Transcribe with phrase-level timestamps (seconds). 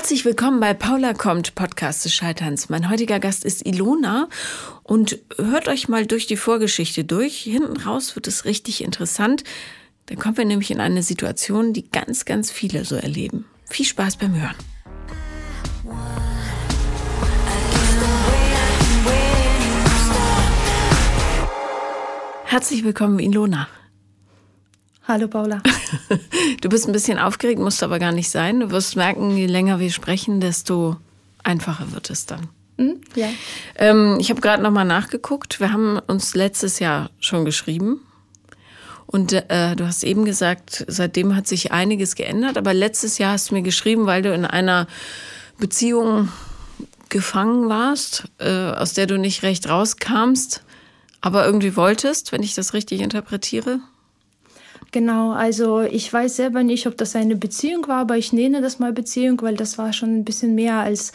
[0.00, 2.70] Herzlich willkommen bei Paula kommt, Podcast des Scheiterns.
[2.70, 4.30] Mein heutiger Gast ist Ilona
[4.82, 7.40] und hört euch mal durch die Vorgeschichte durch.
[7.42, 9.44] Hinten raus wird es richtig interessant.
[10.06, 13.44] Dann kommen wir nämlich in eine Situation, die ganz, ganz viele so erleben.
[13.66, 14.56] Viel Spaß beim Hören.
[22.46, 23.68] Herzlich willkommen, Ilona.
[25.06, 25.62] Hallo Paula.
[26.60, 28.60] Du bist ein bisschen aufgeregt, musst aber gar nicht sein.
[28.60, 30.96] Du wirst merken, je länger wir sprechen, desto
[31.42, 32.48] einfacher wird es dann.
[32.76, 33.00] Hm?
[33.14, 33.28] Ja.
[33.76, 35.58] Ähm, ich habe gerade nochmal nachgeguckt.
[35.58, 38.00] Wir haben uns letztes Jahr schon geschrieben.
[39.06, 42.56] Und äh, du hast eben gesagt, seitdem hat sich einiges geändert.
[42.56, 44.86] Aber letztes Jahr hast du mir geschrieben, weil du in einer
[45.58, 46.28] Beziehung
[47.08, 50.62] gefangen warst, äh, aus der du nicht recht rauskamst,
[51.20, 53.80] aber irgendwie wolltest, wenn ich das richtig interpretiere.
[54.92, 58.80] Genau, also ich weiß selber nicht, ob das eine Beziehung war, aber ich nenne das
[58.80, 61.12] mal Beziehung, weil das war schon ein bisschen mehr als,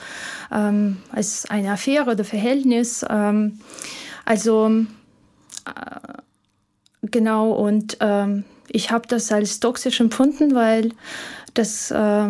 [0.52, 3.06] ähm, als eine Affäre oder Verhältnis.
[3.10, 3.60] Ähm,
[4.24, 4.70] also
[5.66, 6.14] äh,
[7.02, 10.92] genau, und ähm, ich habe das als toxisch empfunden, weil
[11.54, 12.30] das äh,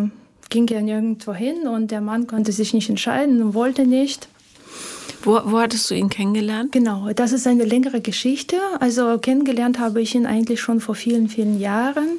[0.50, 4.28] ging ja nirgendwo hin und der Mann konnte sich nicht entscheiden und wollte nicht.
[5.22, 6.72] Wo, wo hattest du ihn kennengelernt?
[6.72, 8.56] Genau, das ist eine längere Geschichte.
[8.80, 12.18] Also kennengelernt habe ich ihn eigentlich schon vor vielen, vielen Jahren.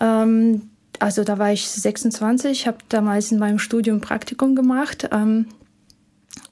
[0.00, 0.62] Ähm,
[0.98, 5.08] also da war ich 26, habe damals in meinem Studium Praktikum gemacht.
[5.12, 5.46] Ähm,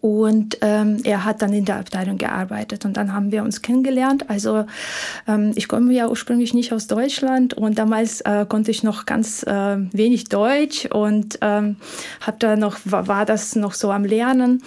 [0.00, 4.28] und ähm, er hat dann in der Abteilung gearbeitet und dann haben wir uns kennengelernt.
[4.28, 4.66] Also
[5.26, 9.44] ähm, ich komme ja ursprünglich nicht aus Deutschland und damals äh, konnte ich noch ganz
[9.44, 11.76] äh, wenig Deutsch und ähm,
[12.20, 14.62] hab da noch war, war das noch so am Lernen.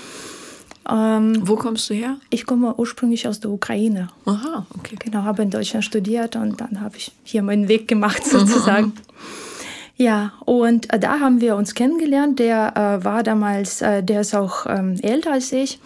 [0.89, 2.17] Ähm, Wo kommst du her?
[2.30, 4.07] Ich komme ursprünglich aus der Ukraine.
[4.25, 4.95] Aha, okay.
[4.99, 8.94] Genau, habe in Deutschland studiert und dann habe ich hier meinen Weg gemacht sozusagen.
[9.97, 12.39] Ja, und äh, da haben wir uns kennengelernt.
[12.39, 15.79] Der äh, war damals, äh, der ist auch ähm, älter als ich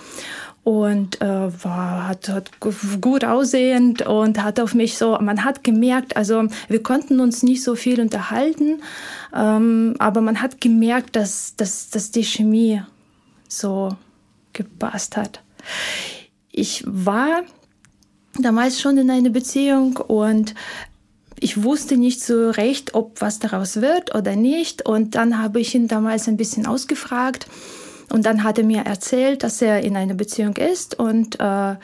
[0.64, 6.16] und äh, war hat, hat gut aussehend und hat auf mich so, man hat gemerkt,
[6.16, 8.82] also wir konnten uns nicht so viel unterhalten,
[9.36, 12.82] ähm, aber man hat gemerkt, dass, dass, dass die Chemie
[13.48, 13.96] so
[14.54, 15.42] gepasst hat.
[16.52, 17.44] Ich war
[18.40, 20.56] damals schon in einer Beziehung und
[21.40, 24.86] ich wusste nicht so recht, ob was daraus wird oder nicht.
[24.86, 27.48] Und dann habe ich ihn damals ein bisschen ausgefragt
[28.12, 31.76] und dann hat er mir erzählt, dass er in einer Beziehung ist und äh,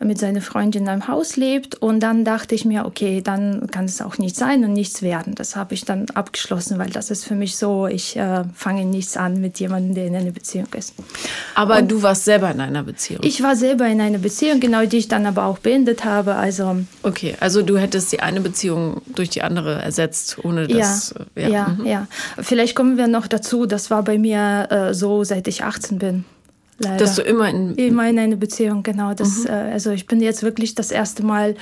[0.00, 1.76] mit seiner Freundin in einem Haus lebt.
[1.76, 5.34] Und dann dachte ich mir, okay, dann kann es auch nicht sein und nichts werden.
[5.34, 9.16] Das habe ich dann abgeschlossen, weil das ist für mich so, ich äh, fange nichts
[9.16, 10.94] an mit jemandem, der in einer Beziehung ist.
[11.54, 13.20] Aber und du warst selber in einer Beziehung?
[13.22, 16.34] Ich war selber in einer Beziehung, genau, die ich dann aber auch beendet habe.
[16.34, 21.14] Also, okay, also du hättest die eine Beziehung durch die andere ersetzt, ohne das...
[21.36, 21.68] Ja, ja, ja.
[21.68, 21.86] Mhm.
[21.86, 22.06] ja.
[22.40, 26.24] Vielleicht kommen wir noch dazu, das war bei mir äh, so, seit ich 18 bin.
[26.78, 26.96] Leider.
[26.96, 27.74] Dass du immer in.
[27.76, 29.14] Immer in einer Beziehung, genau.
[29.14, 29.46] Das, mhm.
[29.46, 31.54] äh, also ich bin jetzt wirklich das erste Mal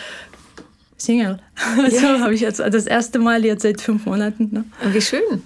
[1.02, 1.38] Single.
[1.76, 1.90] Ja.
[1.90, 4.48] so habe ich jetzt das erste Mal jetzt seit fünf Monaten.
[4.52, 4.64] Ne?
[4.92, 5.42] Wie schön.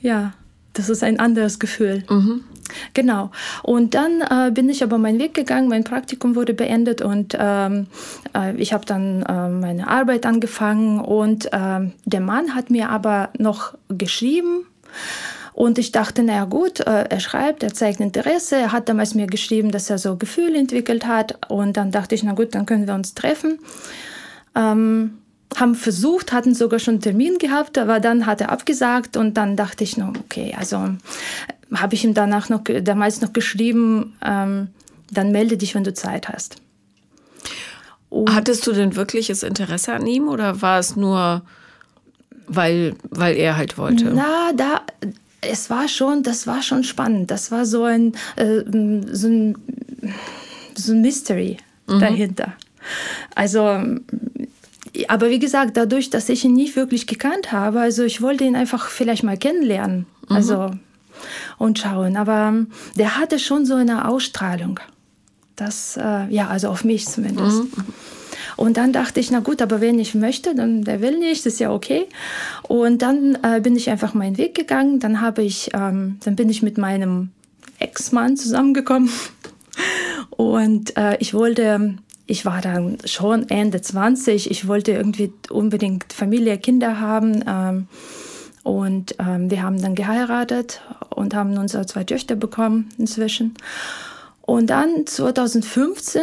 [0.00, 0.32] Ja,
[0.72, 2.04] das ist ein anderes Gefühl.
[2.08, 2.42] Mhm.
[2.94, 3.30] Genau.
[3.62, 7.86] Und dann äh, bin ich aber meinen Weg gegangen, mein Praktikum wurde beendet und ähm,
[8.34, 13.28] äh, ich habe dann äh, meine Arbeit angefangen und ähm, der Mann hat mir aber
[13.38, 14.66] noch geschrieben
[15.54, 18.56] und ich dachte, naja gut, äh, er schreibt, er zeigt Interesse.
[18.56, 21.48] Er hat damals mir geschrieben, dass er so Gefühle entwickelt hat.
[21.48, 23.60] Und dann dachte ich, na gut, dann können wir uns treffen.
[24.56, 25.18] Ähm,
[25.54, 29.56] haben versucht, hatten sogar schon einen Termin gehabt, aber dann hat er abgesagt und dann
[29.56, 34.68] dachte ich, no, okay, also äh, habe ich ihm danach noch, damals noch geschrieben, ähm,
[35.12, 36.56] dann melde dich, wenn du Zeit hast.
[38.10, 41.42] Und Hattest du denn wirkliches Interesse an ihm oder war es nur,
[42.48, 44.06] weil, weil er halt wollte?
[44.12, 44.82] Na, da,
[45.48, 47.30] es war schon, das war schon spannend.
[47.30, 48.62] Das war so ein, äh,
[49.12, 49.56] so ein,
[50.74, 52.00] so ein Mystery mhm.
[52.00, 52.52] dahinter.
[53.34, 53.82] Also,
[55.08, 58.56] aber wie gesagt, dadurch, dass ich ihn nicht wirklich gekannt habe, also ich wollte ihn
[58.56, 60.06] einfach vielleicht mal kennenlernen.
[60.28, 60.36] Mhm.
[60.36, 60.70] Also,
[61.58, 62.16] und schauen.
[62.16, 62.54] Aber
[62.96, 64.80] der hatte schon so eine Ausstrahlung.
[65.56, 67.64] Das, äh, ja, also auf mich zumindest.
[67.64, 67.84] Mhm.
[68.56, 71.60] Und dann dachte ich, na gut, aber wenn ich möchte, dann der will nicht, ist
[71.60, 72.06] ja okay.
[72.62, 75.00] Und dann äh, bin ich einfach meinen Weg gegangen.
[75.00, 77.30] Dann habe ich, ähm, dann bin ich mit meinem
[77.78, 79.10] Ex-Mann zusammengekommen.
[80.30, 81.96] Und äh, ich wollte,
[82.26, 87.44] ich war dann schon Ende 20, ich wollte irgendwie unbedingt Familie, Kinder haben.
[87.46, 87.88] Ähm,
[88.64, 90.80] und ähm, wir haben dann geheiratet
[91.10, 93.54] und haben unsere zwei Töchter bekommen inzwischen.
[94.40, 96.22] Und dann 2015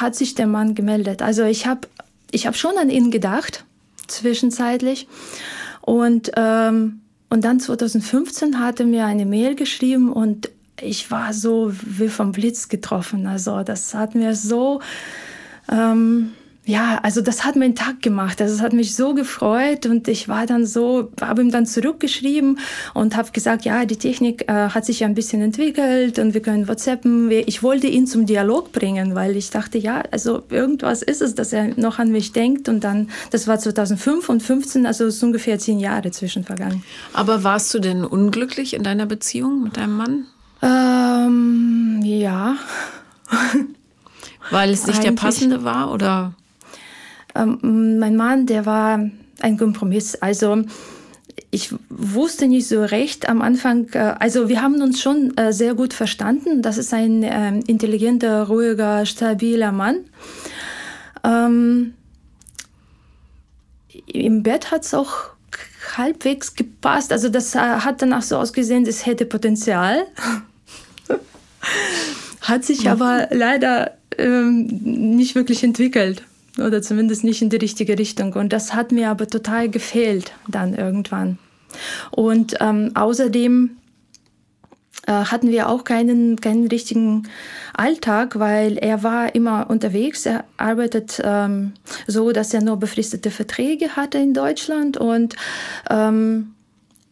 [0.00, 1.22] hat sich der Mann gemeldet.
[1.22, 1.88] Also ich habe
[2.30, 3.64] ich hab schon an ihn gedacht,
[4.06, 5.08] zwischenzeitlich.
[5.80, 10.50] Und, ähm, und dann 2015 hat er mir eine Mail geschrieben und
[10.80, 13.26] ich war so wie vom Blitz getroffen.
[13.26, 14.80] Also das hat mir so,
[15.70, 16.32] ähm,
[16.68, 18.42] ja, also das hat meinen Tag gemacht.
[18.42, 22.58] Also es hat mich so gefreut und ich war dann so, habe ihm dann zurückgeschrieben
[22.92, 26.42] und habe gesagt, ja, die Technik äh, hat sich ja ein bisschen entwickelt und wir
[26.42, 27.30] können WhatsAppen.
[27.30, 31.52] Ich wollte ihn zum Dialog bringen, weil ich dachte, ja, also irgendwas ist es, dass
[31.52, 35.22] er noch an mich denkt und dann, das war 2005 und 15, also es ist
[35.22, 36.82] ungefähr zehn Jahre zwischen vergangen.
[37.12, 40.26] Aber warst du denn unglücklich in deiner Beziehung mit deinem Mann?
[40.62, 42.56] Ähm, ja.
[44.50, 45.14] Weil es nicht Eigentlich.
[45.14, 46.34] der passende war oder?
[47.36, 49.00] Ähm, mein Mann, der war
[49.40, 50.16] ein Kompromiss.
[50.16, 50.64] Also
[51.50, 55.74] ich wusste nicht so recht am Anfang, äh, also wir haben uns schon äh, sehr
[55.74, 56.62] gut verstanden.
[56.62, 60.04] Das ist ein äh, intelligenter, ruhiger, stabiler Mann.
[61.24, 61.94] Ähm,
[64.06, 65.30] Im Bett hat es auch
[65.96, 67.12] halbwegs gepasst.
[67.12, 70.06] Also das äh, hat danach so ausgesehen, es hätte Potenzial.
[72.40, 76.22] hat sich aber leider ähm, nicht wirklich entwickelt
[76.58, 78.32] oder zumindest nicht in die richtige Richtung.
[78.34, 81.38] Und das hat mir aber total gefehlt dann irgendwann.
[82.10, 83.76] Und ähm, außerdem
[85.06, 87.28] äh, hatten wir auch keinen, keinen richtigen
[87.74, 90.26] Alltag, weil er war immer unterwegs.
[90.26, 91.72] Er arbeitet ähm,
[92.06, 95.36] so, dass er nur befristete Verträge hatte in Deutschland und
[95.90, 96.54] ähm,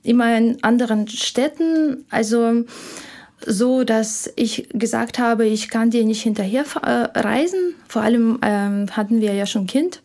[0.03, 2.05] immer in anderen Städten.
[2.11, 2.65] Also
[3.47, 7.75] so, dass ich gesagt habe, ich kann dir nicht hinterher äh, reisen.
[7.89, 10.03] Vor allem ähm, hatten wir ja schon Kind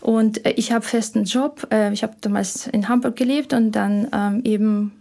[0.00, 1.66] und äh, ich habe festen Job.
[1.70, 4.92] Äh, ich habe damals in Hamburg gelebt und dann ähm, eben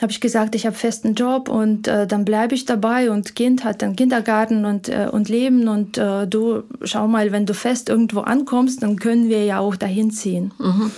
[0.00, 3.64] habe ich gesagt, ich habe festen Job und äh, dann bleibe ich dabei und Kind
[3.64, 7.88] hat dann Kindergarten und, äh, und Leben und äh, du schau mal, wenn du fest
[7.88, 10.52] irgendwo ankommst, dann können wir ja auch dahin ziehen.
[10.58, 10.90] Mhm.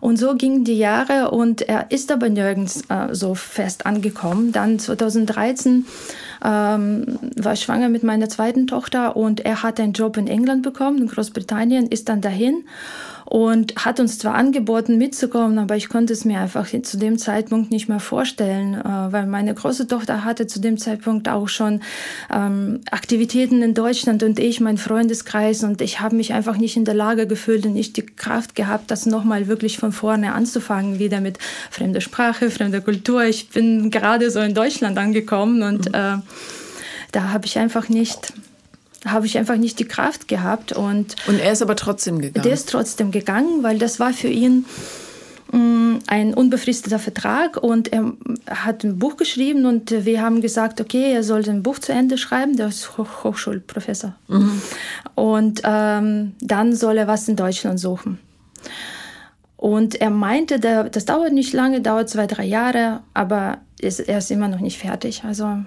[0.00, 4.52] Und so gingen die Jahre und er ist aber nirgends äh, so fest angekommen.
[4.52, 5.86] Dann 2013
[6.44, 10.62] ähm, war ich schwanger mit meiner zweiten Tochter und er hat einen Job in England
[10.62, 12.64] bekommen, in Großbritannien, ist dann dahin
[13.26, 17.70] und hat uns zwar angeboten mitzukommen, aber ich konnte es mir einfach zu dem Zeitpunkt
[17.70, 21.82] nicht mehr vorstellen, äh, weil meine große Tochter hatte zu dem Zeitpunkt auch schon
[22.32, 26.84] ähm, Aktivitäten in Deutschland und ich, mein Freundeskreis und ich habe mich einfach nicht in
[26.84, 31.20] der Lage gefühlt und nicht die Kraft gehabt, das nochmal wirklich von vorne anzufangen, wieder
[31.20, 31.38] mit
[31.70, 33.24] fremder Sprache, fremder Kultur.
[33.24, 35.94] Ich bin gerade so in Deutschland angekommen und mhm.
[35.94, 36.18] äh,
[37.10, 38.32] da habe ich einfach nicht
[39.06, 40.72] habe ich einfach nicht die Kraft gehabt.
[40.72, 42.44] Und, und er ist aber trotzdem gegangen?
[42.44, 44.64] Der ist trotzdem gegangen, weil das war für ihn
[45.52, 48.12] mm, ein unbefristeter Vertrag und er
[48.48, 52.18] hat ein Buch geschrieben und wir haben gesagt, okay, er soll ein Buch zu Ende
[52.18, 54.14] schreiben, der ist Hoch Hochschulprofessor.
[54.28, 54.62] Mhm.
[55.14, 58.18] Und ähm, dann soll er was in Deutschland suchen.
[59.56, 64.48] Und er meinte, das dauert nicht lange, dauert zwei, drei Jahre, aber er ist immer
[64.48, 65.24] noch nicht fertig.
[65.24, 65.64] Also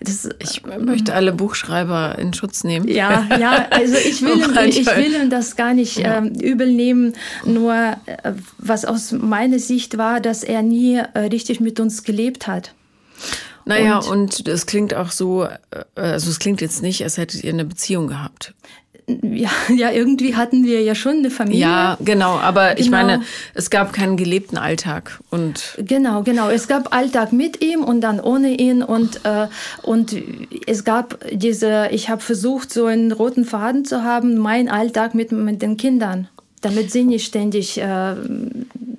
[0.00, 2.88] das, ich möchte alle Buchschreiber in Schutz nehmen.
[2.88, 6.18] Ja, ja, also ich will, ihm, ich will ihm das gar nicht ja.
[6.18, 7.14] ähm, übel nehmen.
[7.44, 12.46] Nur äh, was aus meiner Sicht war, dass er nie äh, richtig mit uns gelebt
[12.46, 12.72] hat.
[13.64, 15.50] Naja, und es klingt auch so, äh,
[15.96, 18.54] also es klingt jetzt nicht, als hättet ihr eine Beziehung gehabt
[19.08, 21.60] ja, ja, irgendwie hatten wir ja schon eine Familie.
[21.60, 22.80] Ja, genau, aber genau.
[22.80, 23.22] ich meine,
[23.54, 28.20] es gab keinen gelebten Alltag und genau, genau, es gab Alltag mit ihm und dann
[28.20, 29.46] ohne ihn und äh,
[29.82, 30.16] und
[30.66, 35.30] es gab diese, ich habe versucht, so einen roten Faden zu haben, mein Alltag mit
[35.32, 36.28] mit den Kindern,
[36.60, 38.14] damit sie nicht ständig äh,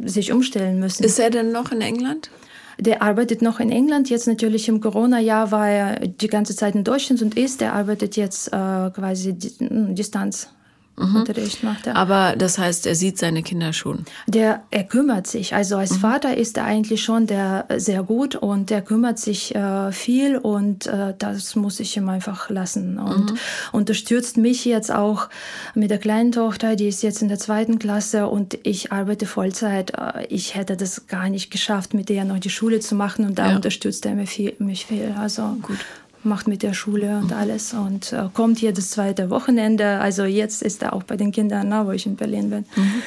[0.03, 1.03] sich umstellen müssen.
[1.03, 2.29] Ist er denn noch in England?
[2.79, 4.09] Der arbeitet noch in England.
[4.09, 7.61] Jetzt natürlich im Corona-Jahr war er die ganze Zeit in Deutschland und ist.
[7.61, 8.51] Der arbeitet jetzt äh,
[8.91, 10.49] quasi Distanz
[10.97, 11.15] mhm.
[11.17, 11.95] Unterricht macht er.
[11.95, 14.05] Aber das heißt, er sieht seine Kinder schon.
[14.25, 15.53] Der, er kümmert sich.
[15.53, 15.99] Also als mhm.
[15.99, 20.87] Vater ist er eigentlich schon der sehr gut und der kümmert sich äh, viel und
[20.87, 22.97] äh, das muss ich ihm einfach lassen.
[22.97, 23.37] Und mhm.
[23.71, 25.29] unterstützt mich jetzt auch
[25.75, 29.91] mit der kleinen Tochter, die ist jetzt in der zweiten Klasse und ich arbeite Vollzeit.
[29.91, 33.37] Äh, ich hätte das gar nicht geschafft, mit ihr noch die Schule zu machen und
[33.37, 33.55] da ja.
[33.55, 34.55] unterstützt er mich viel.
[34.59, 35.13] Mich viel.
[35.17, 35.77] Also gut
[36.23, 39.99] macht mit der Schule und alles und äh, kommt jedes zweite Wochenende.
[39.99, 42.65] Also jetzt ist er auch bei den Kindern, na, wo ich in Berlin bin.
[42.75, 43.03] Mhm.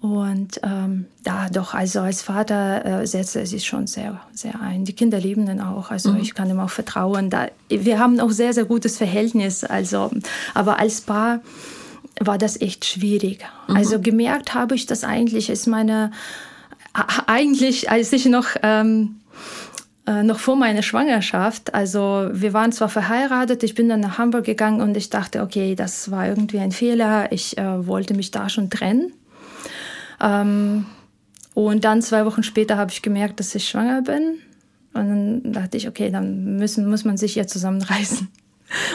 [0.00, 4.84] Und ähm, da doch, also als Vater äh, setzt er sich schon sehr, sehr ein.
[4.84, 5.90] Die Kinder lieben ihn auch.
[5.90, 6.20] Also mhm.
[6.20, 7.30] ich kann ihm auch vertrauen.
[7.30, 9.64] Da, wir haben auch sehr, sehr gutes Verhältnis.
[9.64, 10.10] Also,
[10.52, 11.40] aber als Paar
[12.20, 13.46] war das echt schwierig.
[13.66, 13.76] Mhm.
[13.76, 16.10] Also gemerkt habe ich das eigentlich, ist meine
[17.26, 19.16] eigentlich, als ich noch ähm,
[20.06, 21.74] äh, noch vor meiner Schwangerschaft.
[21.74, 25.74] Also wir waren zwar verheiratet, ich bin dann nach Hamburg gegangen und ich dachte, okay,
[25.74, 27.32] das war irgendwie ein Fehler.
[27.32, 29.12] Ich äh, wollte mich da schon trennen.
[30.20, 30.86] Ähm,
[31.54, 34.38] Und dann zwei Wochen später habe ich gemerkt, dass ich schwanger bin.
[34.92, 38.28] Und dann dachte ich, okay, dann müssen, muss man sich ja zusammenreißen.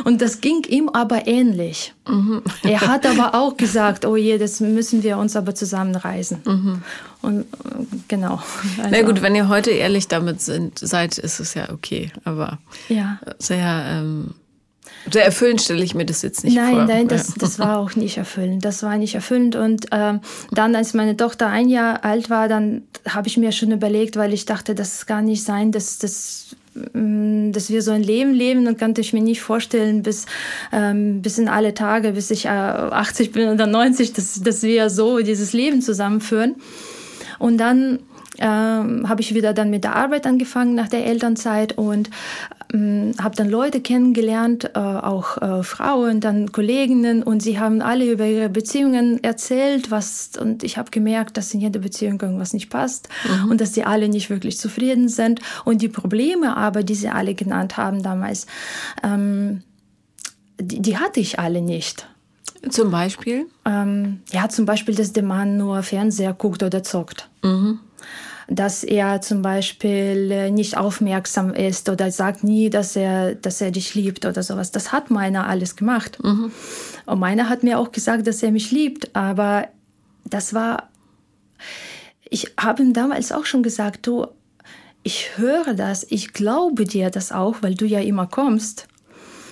[0.03, 1.93] Und das ging ihm aber ähnlich.
[2.07, 2.41] Mhm.
[2.63, 6.41] Er hat aber auch gesagt, oh je, das müssen wir uns aber zusammenreißen.
[6.45, 6.81] Mhm.
[7.21, 7.45] Und
[8.07, 8.41] genau.
[8.77, 12.11] Also, Na gut, wenn ihr heute ehrlich damit sind, seid, ist es ja okay.
[12.23, 13.19] Aber ja.
[13.39, 14.35] sehr, ähm,
[15.11, 16.85] sehr erfüllend stelle ich mir das jetzt nicht nein, vor.
[16.85, 18.63] Nein, nein, das, das war auch nicht erfüllend.
[18.63, 19.55] Das war nicht erfüllend.
[19.55, 20.21] Und ähm,
[20.51, 24.33] dann, als meine Tochter ein Jahr alt war, dann habe ich mir schon überlegt, weil
[24.33, 26.55] ich dachte, das kann nicht sein, dass das
[27.51, 30.25] dass wir so ein Leben leben und konnte ich mir nicht vorstellen, bis,
[30.71, 34.89] ähm, bis in alle Tage, bis ich äh, 80 bin oder 90, dass, dass wir
[34.89, 36.55] so dieses Leben zusammenführen.
[37.39, 37.99] Und dann
[38.37, 42.09] ähm, habe ich wieder dann mit der Arbeit angefangen nach der Elternzeit und
[42.71, 48.09] ähm, habe dann Leute kennengelernt, äh, auch äh, Frauen, dann Kolleginnen und sie haben alle
[48.11, 52.69] über ihre Beziehungen erzählt, was und ich habe gemerkt, dass in jeder Beziehung irgendwas nicht
[52.69, 53.51] passt mhm.
[53.51, 57.33] und dass sie alle nicht wirklich zufrieden sind und die Probleme aber, die sie alle
[57.33, 58.45] genannt haben damals,
[59.03, 59.63] ähm,
[60.59, 62.07] die, die hatte ich alle nicht.
[62.69, 63.45] Zum Beispiel?
[63.63, 67.29] Ähm, ja, zum Beispiel, dass der Mann nur Fernseher guckt oder zockt.
[67.41, 67.79] Mhm
[68.47, 73.71] dass er zum Beispiel äh, nicht aufmerksam ist oder sagt nie, dass er, dass er
[73.71, 74.71] dich liebt oder sowas.
[74.71, 76.17] Das hat meiner alles gemacht.
[76.23, 76.51] Mhm.
[77.05, 79.67] Und meiner hat mir auch gesagt, dass er mich liebt, aber
[80.25, 80.89] das war,
[82.29, 84.25] ich habe ihm damals auch schon gesagt, du,
[85.03, 88.87] ich höre das, ich glaube dir das auch, weil du ja immer kommst,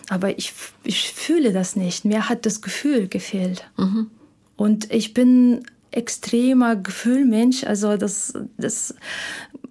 [0.10, 2.06] aber ich, ich fühle das nicht.
[2.06, 3.70] Mir hat das Gefühl gefehlt.
[3.77, 4.10] Mhm.
[4.56, 5.63] Und ich bin
[5.98, 7.63] extremer Gefühlmensch.
[7.63, 8.96] Also das, das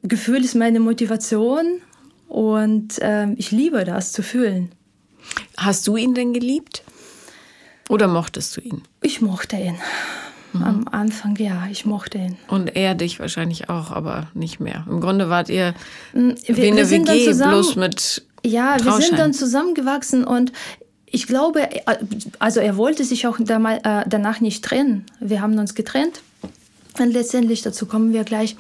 [0.03, 1.81] Gefühl ist meine Motivation
[2.29, 4.73] und ähm, ich liebe das zu fühlen.
[5.57, 6.83] Hast du ihn denn geliebt?
[7.89, 8.83] Oder mochtest du ihn?
[9.03, 9.77] Ich mochte ihn.
[10.53, 10.63] Mhm.
[10.63, 12.37] Am Anfang ja, ich mochte ihn.
[12.49, 14.85] Und er dich wahrscheinlich auch, aber nicht mehr.
[14.89, 15.75] Im Grunde wart ihr
[16.13, 20.53] mm, wir, wie eine WG, zusammen, bloß mit Ja, wir sind dann zusammengewachsen und
[21.17, 21.67] ich glaube,
[22.41, 25.07] also er wollte sich auch äh, danach nicht trennen.
[25.19, 26.21] Wir haben uns getrennt.
[27.01, 28.55] Und letztendlich, dazu kommen wir gleich.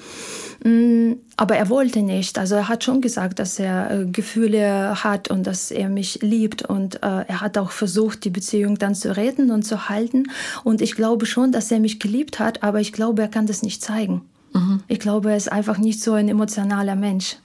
[0.65, 2.39] Mm, aber er wollte nicht.
[2.39, 6.63] Also er hat schon gesagt, dass er äh, Gefühle hat und dass er mich liebt.
[6.63, 10.31] Und äh, er hat auch versucht, die Beziehung dann zu retten und zu halten.
[10.65, 13.61] Und ich glaube schon, dass er mich geliebt hat, aber ich glaube, er kann das
[13.61, 14.23] nicht zeigen.
[14.55, 14.83] Mhm.
[14.89, 17.37] Ich glaube, er ist einfach nicht so ein emotionaler Mensch.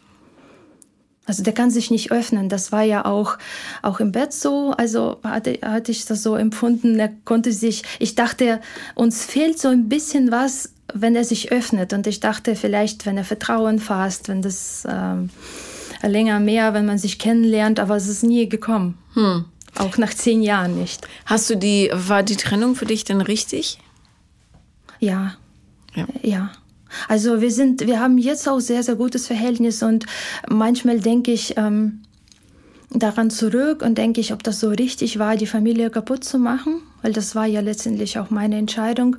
[1.25, 2.49] Also der kann sich nicht öffnen.
[2.49, 3.37] Das war ja auch,
[3.81, 4.73] auch im Bett so.
[4.77, 6.99] Also hatte, hatte ich das so empfunden.
[6.99, 8.59] Er konnte sich, ich dachte,
[8.95, 11.93] uns fehlt so ein bisschen was, wenn er sich öffnet.
[11.93, 15.29] Und ich dachte vielleicht, wenn er Vertrauen fasst, wenn das ähm,
[16.01, 17.79] länger mehr, wenn man sich kennenlernt.
[17.79, 18.97] Aber es ist nie gekommen.
[19.13, 19.45] Hm.
[19.77, 21.07] Auch nach zehn Jahren nicht.
[21.25, 23.79] Hast du die, war die Trennung für dich denn richtig?
[24.99, 25.35] Ja.
[25.93, 26.07] Ja.
[26.23, 26.51] ja.
[27.07, 30.05] Also wir sind, wir haben jetzt auch sehr, sehr gutes Verhältnis und
[30.49, 32.01] manchmal denke ich ähm,
[32.89, 36.81] daran zurück und denke ich, ob das so richtig war, die Familie kaputt zu machen,
[37.01, 39.17] weil das war ja letztendlich auch meine Entscheidung.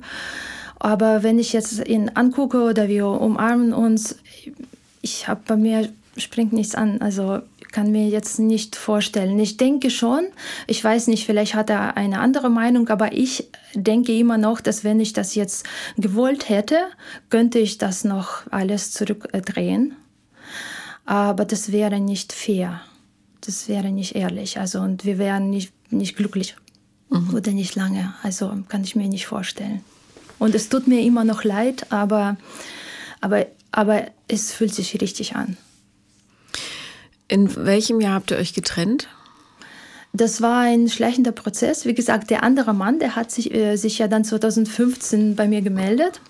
[0.79, 4.17] Aber wenn ich jetzt ihn angucke oder wir umarmen uns,
[5.01, 7.01] ich habe bei mir springt nichts an.
[7.01, 7.39] Also
[7.73, 9.37] kann mir jetzt nicht vorstellen.
[9.39, 10.27] Ich denke schon,
[10.67, 14.85] ich weiß nicht, vielleicht hat er eine andere Meinung, aber ich denke immer noch, dass
[14.85, 15.65] wenn ich das jetzt
[15.97, 16.77] gewollt hätte,
[17.29, 19.95] könnte ich das noch alles zurückdrehen.
[21.05, 22.81] Aber das wäre nicht fair.
[23.41, 24.59] Das wäre nicht ehrlich.
[24.59, 26.55] Also und wir wären nicht, nicht glücklich
[27.09, 27.33] mhm.
[27.33, 28.13] oder nicht lange.
[28.23, 29.81] Also kann ich mir nicht vorstellen.
[30.39, 32.37] Und es tut mir immer noch leid, aber,
[33.19, 35.57] aber, aber es fühlt sich richtig an.
[37.27, 39.07] In welchem Jahr habt ihr euch getrennt?
[40.11, 41.85] Das war ein schleichender Prozess.
[41.85, 45.61] Wie gesagt, der andere Mann, der hat sich, äh, sich ja dann 2015 bei mir
[45.61, 46.21] gemeldet.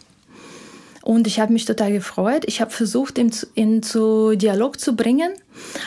[1.02, 2.44] Und ich habe mich total gefreut.
[2.48, 5.34] Ich habe versucht, ihn zu, ihn zu Dialog zu bringen,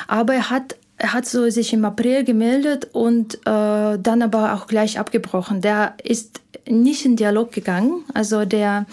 [0.08, 4.66] aber er hat er hat so sich im April gemeldet und äh, dann aber auch
[4.66, 5.60] gleich abgebrochen.
[5.60, 8.04] Der ist nicht in Dialog gegangen.
[8.14, 8.86] Also der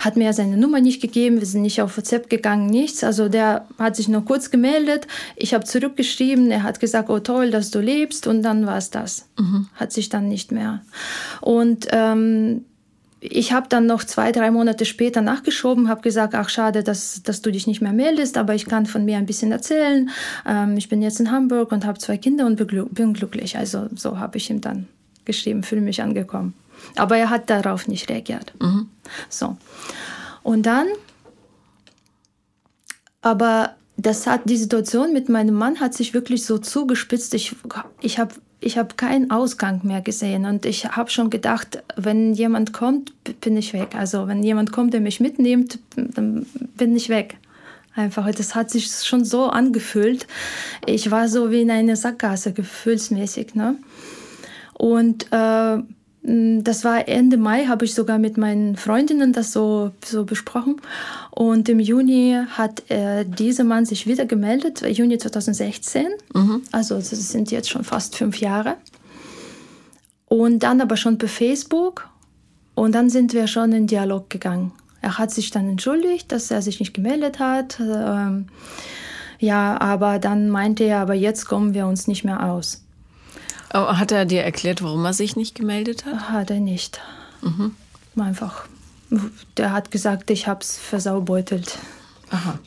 [0.00, 3.04] hat mir seine Nummer nicht gegeben, wir sind nicht auf WhatsApp gegangen, nichts.
[3.04, 5.06] Also der hat sich nur kurz gemeldet.
[5.36, 8.90] Ich habe zurückgeschrieben, er hat gesagt, oh toll, dass du lebst und dann war es
[8.90, 9.28] das.
[9.38, 9.68] Mhm.
[9.74, 10.82] Hat sich dann nicht mehr.
[11.40, 12.64] Und ähm,
[13.24, 17.40] ich habe dann noch zwei, drei Monate später nachgeschoben, habe gesagt, ach schade, dass, dass
[17.40, 20.10] du dich nicht mehr meldest, aber ich kann von mir ein bisschen erzählen.
[20.44, 23.56] Ähm, ich bin jetzt in Hamburg und habe zwei Kinder und bin glücklich.
[23.56, 24.88] Also so habe ich ihm dann
[25.24, 26.54] geschrieben, fühle mich angekommen.
[26.96, 28.52] Aber er hat darauf nicht reagiert.
[28.60, 28.88] Mhm.
[29.28, 29.56] So.
[30.42, 30.88] Und dann,
[33.20, 37.34] aber das hat, die Situation mit meinem Mann hat sich wirklich so zugespitzt.
[37.34, 37.54] Ich,
[38.00, 42.72] ich habe ich habe keinen Ausgang mehr gesehen und ich habe schon gedacht, wenn jemand
[42.72, 43.96] kommt, bin ich weg.
[43.96, 47.36] Also wenn jemand kommt, der mich mitnimmt, dann bin ich weg.
[47.94, 50.26] Einfach, das hat sich schon so angefühlt.
[50.86, 53.54] Ich war so wie in einer Sackgasse, gefühlsmäßig.
[53.54, 53.76] Ne?
[54.74, 55.78] Und äh,
[56.24, 60.80] das war Ende Mai, habe ich sogar mit meinen Freundinnen das so, so besprochen.
[61.32, 66.06] Und im Juni hat äh, dieser Mann sich wieder gemeldet, Juni 2016.
[66.32, 66.62] Mhm.
[66.70, 68.76] Also das sind jetzt schon fast fünf Jahre.
[70.26, 72.08] Und dann aber schon per Facebook.
[72.74, 74.72] Und dann sind wir schon in Dialog gegangen.
[75.00, 77.80] Er hat sich dann entschuldigt, dass er sich nicht gemeldet hat.
[77.80, 78.46] Ähm,
[79.40, 82.84] ja, aber dann meinte er, aber jetzt kommen wir uns nicht mehr aus.
[83.74, 86.30] Oh, hat er dir erklärt, warum er sich nicht gemeldet hat?
[86.30, 87.00] Hat er nicht.
[87.40, 87.74] Mhm.
[88.16, 88.64] Einfach.
[89.56, 91.78] Der hat gesagt, ich habe es versaubeutelt.
[92.30, 92.58] Aha.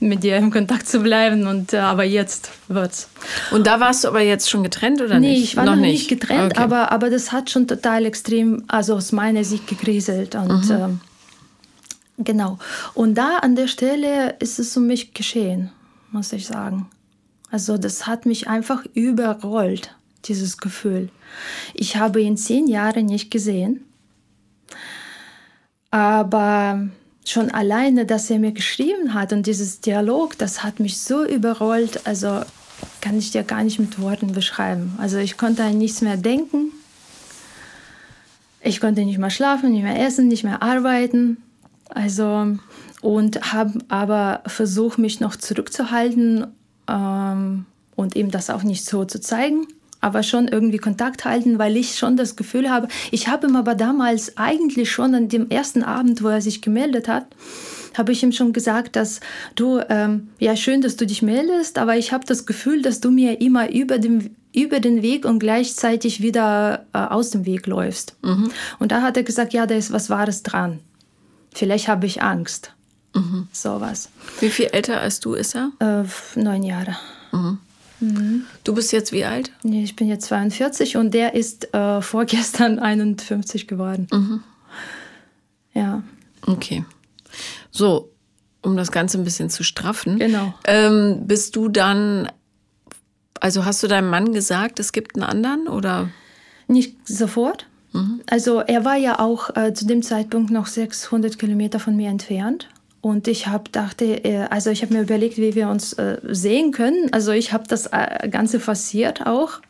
[0.00, 3.08] Mit dir im Kontakt zu bleiben und äh, aber jetzt wird's.
[3.50, 5.38] Und da warst du aber jetzt schon getrennt oder nee, nicht?
[5.38, 5.92] Nee, ich war noch, noch nicht.
[5.92, 6.62] nicht getrennt, okay.
[6.62, 10.70] aber, aber das hat schon total extrem, also aus meiner Sicht gekriselt und mhm.
[10.70, 11.00] ähm,
[12.18, 12.58] Genau.
[12.94, 15.70] Und da an der Stelle ist es um mich geschehen,
[16.10, 16.90] muss ich sagen.
[17.50, 19.94] Also das hat mich einfach überrollt,
[20.28, 21.10] dieses Gefühl.
[21.74, 23.84] Ich habe ihn zehn Jahre nicht gesehen,
[25.90, 26.88] aber
[27.24, 32.06] schon alleine, dass er mir geschrieben hat und dieses Dialog, das hat mich so überrollt,
[32.06, 32.42] also
[33.00, 34.94] kann ich dir gar nicht mit Worten beschreiben.
[34.98, 36.72] Also ich konnte an nichts mehr denken.
[38.60, 41.38] Ich konnte nicht mehr schlafen, nicht mehr essen, nicht mehr arbeiten.
[41.88, 42.58] Also
[43.00, 46.46] und habe aber versucht, mich noch zurückzuhalten
[46.88, 49.66] ähm, und ihm das auch nicht so zu zeigen,
[50.00, 53.74] aber schon irgendwie Kontakt halten, weil ich schon das Gefühl habe, ich habe ihm aber
[53.74, 57.26] damals eigentlich schon an dem ersten Abend, wo er sich gemeldet hat,
[57.96, 59.20] habe ich ihm schon gesagt, dass
[59.56, 63.10] du, ähm, ja schön, dass du dich meldest, aber ich habe das Gefühl, dass du
[63.10, 68.16] mir immer über den, über den Weg und gleichzeitig wieder äh, aus dem Weg läufst.
[68.22, 68.50] Mhm.
[68.78, 70.78] Und da hat er gesagt, ja, da ist was Wahres dran.
[71.52, 72.72] Vielleicht habe ich Angst.
[73.14, 73.48] Mhm.
[73.52, 74.10] Sowas.
[74.40, 75.72] Wie viel älter als du ist er?
[75.80, 76.96] Äh, neun Jahre.
[77.32, 77.58] Mhm.
[78.00, 78.44] Mhm.
[78.64, 79.52] Du bist jetzt wie alt?
[79.62, 84.06] Nee, ich bin jetzt 42 und der ist äh, vorgestern 51 geworden.
[84.12, 84.42] Mhm.
[85.74, 86.02] Ja.
[86.46, 86.84] Okay.
[87.70, 88.10] So,
[88.62, 90.18] um das Ganze ein bisschen zu straffen.
[90.18, 90.54] Genau.
[90.64, 92.30] Ähm, bist du dann,
[93.40, 96.10] also hast du deinem Mann gesagt, es gibt einen anderen oder?
[96.66, 97.66] Nicht sofort.
[97.92, 98.20] Mhm.
[98.28, 102.68] Also er war ja auch äh, zu dem Zeitpunkt noch 600 Kilometer von mir entfernt.
[103.00, 106.72] Und ich habe dachte, äh, also ich habe mir überlegt, wie wir uns äh, sehen
[106.72, 107.12] können.
[107.12, 109.60] Also ich habe das äh, Ganze forciert auch,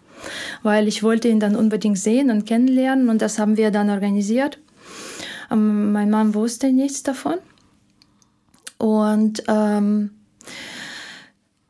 [0.62, 3.09] weil ich wollte ihn dann unbedingt sehen und kennenlernen.
[3.09, 4.59] Und das haben wir dann organisiert.
[5.51, 7.37] Ähm, mein Mann wusste nichts davon.
[8.79, 10.11] Und ähm,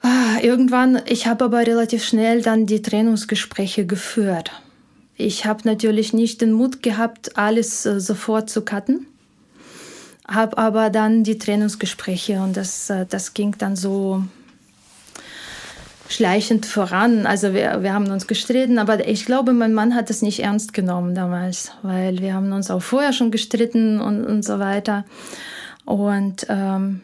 [0.03, 4.53] ah, irgendwann, ich habe aber relativ schnell dann die Trennungsgespräche geführt.
[5.17, 9.07] Ich habe natürlich nicht den Mut gehabt, alles sofort zu cutten,
[10.29, 14.23] habe aber dann die Trennungsgespräche und das, äh, das ging dann so
[16.09, 17.27] schleichend voran.
[17.27, 20.73] Also wir, wir haben uns gestritten, aber ich glaube, mein Mann hat das nicht ernst
[20.73, 25.05] genommen damals, weil wir haben uns auch vorher schon gestritten und, und so weiter.
[25.85, 27.03] Und ähm,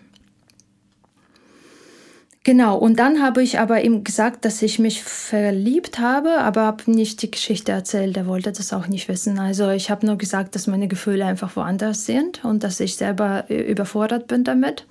[2.45, 6.91] Genau, und dann habe ich aber ihm gesagt, dass ich mich verliebt habe, aber habe
[6.91, 8.19] nicht die Geschichte erzählt.
[8.19, 9.39] Er wollte das auch nicht wissen.
[9.39, 13.49] Also ich habe nur gesagt, dass meine Gefühle einfach woanders sind und dass ich selber
[13.49, 14.87] überfordert bin damit.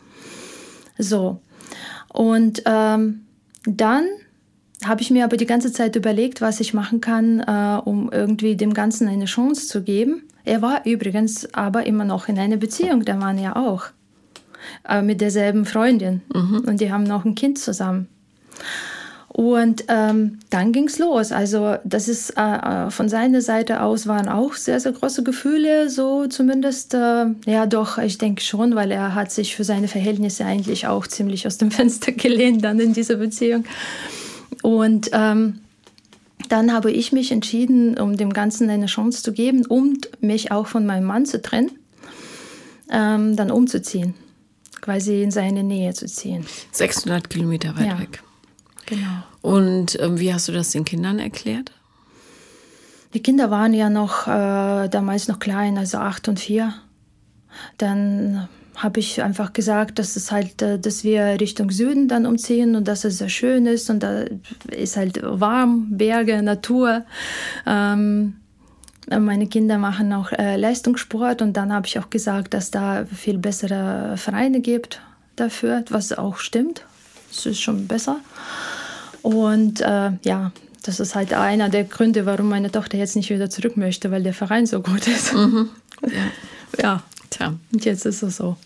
[0.97, 1.41] So.
[2.11, 3.21] Und ähm,
[3.65, 4.05] dann
[4.83, 8.55] habe ich mir aber die ganze Zeit überlegt, was ich machen kann, äh, um irgendwie
[8.55, 10.23] dem Ganzen eine Chance zu geben.
[10.43, 13.85] Er war übrigens aber immer noch in einer Beziehung, der Mann ja auch
[14.87, 16.21] äh, mit derselben Freundin.
[16.33, 16.65] Mhm.
[16.67, 18.07] Und die haben noch ein Kind zusammen.
[19.33, 21.31] Und ähm, dann ging es los.
[21.31, 22.41] Also das ist äh,
[22.85, 26.93] äh, von seiner Seite aus waren auch sehr, sehr große Gefühle, so zumindest.
[26.93, 31.07] Äh, ja, doch, ich denke schon, weil er hat sich für seine Verhältnisse eigentlich auch
[31.07, 33.65] ziemlich aus dem Fenster gelehnt dann in dieser Beziehung.
[34.61, 35.61] Und ähm,
[36.49, 40.67] dann habe ich mich entschieden, um dem Ganzen eine Chance zu geben und mich auch
[40.67, 41.71] von meinem Mann zu trennen,
[42.91, 44.13] ähm, dann umzuziehen
[44.83, 46.45] quasi in seine Nähe zu ziehen.
[46.73, 48.21] 600 Kilometer weit ja, weg.
[48.85, 49.23] Genau.
[49.41, 51.71] Und ähm, wie hast du das den Kindern erklärt?
[53.13, 56.73] Die Kinder waren ja noch äh, damals noch klein, also acht und vier.
[57.77, 62.75] Dann habe ich einfach gesagt, dass es halt, äh, dass wir Richtung Süden dann umziehen
[62.75, 64.25] und dass es sehr schön ist und da
[64.69, 67.05] ist halt warm, Berge, Natur.
[67.65, 68.42] Ähm, äh,
[69.09, 73.37] meine Kinder machen auch äh, Leistungssport und dann habe ich auch gesagt, dass da viel
[73.37, 75.01] bessere Vereine gibt
[75.35, 76.85] dafür, was auch stimmt.
[77.31, 78.19] Es ist schon besser.
[79.21, 80.51] Und äh, ja,
[80.83, 84.21] Das ist halt einer der Gründe, warum meine Tochter jetzt nicht wieder zurück möchte, weil
[84.21, 85.33] der Verein so gut ist.
[85.33, 85.69] Mhm.
[86.77, 86.81] Ja.
[86.81, 87.03] ja.
[87.29, 87.53] Tja.
[87.71, 88.57] Und jetzt ist es so.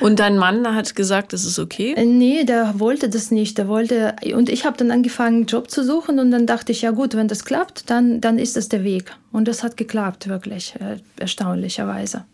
[0.00, 1.94] Und dein Mann hat gesagt, das ist okay?
[1.96, 3.58] Äh, nee, der wollte das nicht.
[3.58, 6.82] Der wollte, und ich habe dann angefangen, einen Job zu suchen und dann dachte ich,
[6.82, 9.12] ja gut, wenn das klappt, dann, dann ist das der Weg.
[9.32, 12.24] Und das hat geklappt, wirklich, äh, erstaunlicherweise.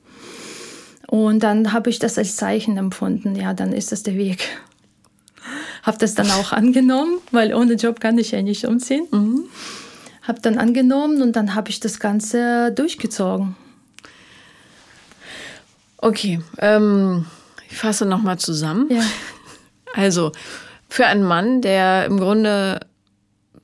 [1.07, 4.47] Und dann habe ich das als Zeichen empfunden, ja, dann ist das der Weg.
[5.83, 9.07] Habe das dann auch angenommen, weil ohne Job kann ich ja nicht umziehen.
[9.11, 9.45] Mhm.
[10.23, 13.57] Habe dann angenommen und dann habe ich das Ganze durchgezogen.
[15.97, 17.27] Okay, ähm,
[17.71, 18.89] ich fasse nochmal zusammen.
[18.91, 19.03] Ja.
[19.95, 20.33] Also,
[20.89, 22.81] für einen Mann, der im Grunde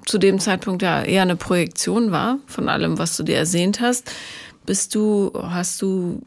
[0.06, 4.10] zu dem Zeitpunkt ja eher eine Projektion war von allem, was du dir ersehnt hast,
[4.64, 6.22] bist du, hast du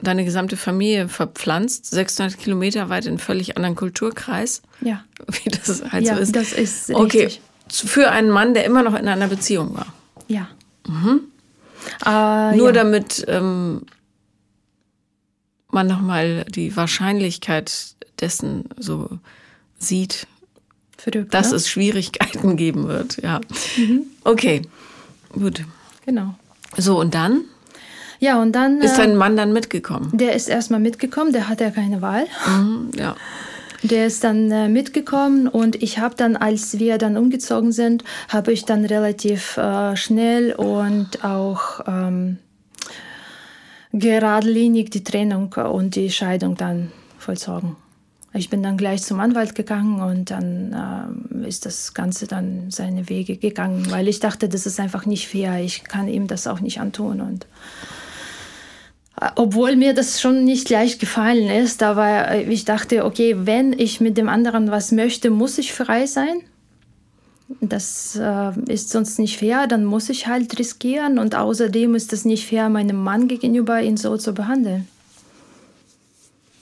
[0.00, 4.62] deine gesamte Familie verpflanzt, 600 Kilometer weit in einen völlig anderen Kulturkreis.
[4.80, 5.04] Ja.
[5.28, 6.36] Wie das halt ja, so ist.
[6.36, 7.24] das ist okay.
[7.26, 7.42] Richtig.
[7.88, 9.86] Für einen Mann, der immer noch in einer Beziehung war.
[10.26, 10.48] Ja.
[10.86, 11.20] Mhm.
[12.04, 12.72] Äh, Nur ja.
[12.72, 13.82] damit ähm,
[15.72, 19.18] man nochmal die Wahrscheinlichkeit dessen so
[19.78, 20.26] sieht,
[20.96, 21.56] Verrückt, dass ne?
[21.56, 23.20] es Schwierigkeiten geben wird.
[23.22, 23.40] Ja.
[23.76, 24.04] Mhm.
[24.24, 24.62] Okay,
[25.32, 25.64] gut.
[26.06, 26.34] Genau.
[26.76, 27.42] So, und dann?
[28.20, 28.80] Ja, und dann.
[28.80, 30.10] Ist dein äh, Mann dann mitgekommen?
[30.12, 32.26] Der ist erstmal mitgekommen, der hatte ja keine Wahl.
[32.46, 33.16] Mhm, ja.
[33.82, 38.52] Der ist dann äh, mitgekommen und ich habe dann, als wir dann umgezogen sind, habe
[38.52, 42.38] ich dann relativ äh, schnell und auch ähm,
[43.92, 47.76] geradlinig die Trennung und die Scheidung dann vollzogen.
[48.34, 53.10] Ich bin dann gleich zum Anwalt gegangen und dann äh, ist das Ganze dann seine
[53.10, 55.60] Wege gegangen, weil ich dachte, das ist einfach nicht fair.
[55.60, 57.20] Ich kann ihm das auch nicht antun.
[57.20, 57.46] Und
[59.20, 64.00] äh, obwohl mir das schon nicht leicht gefallen ist, aber ich dachte, okay, wenn ich
[64.00, 66.40] mit dem anderen was möchte, muss ich frei sein
[67.60, 72.24] das äh, ist sonst nicht fair, dann muss ich halt riskieren und außerdem ist es
[72.24, 74.88] nicht fair, meinem Mann gegenüber ihn so zu behandeln.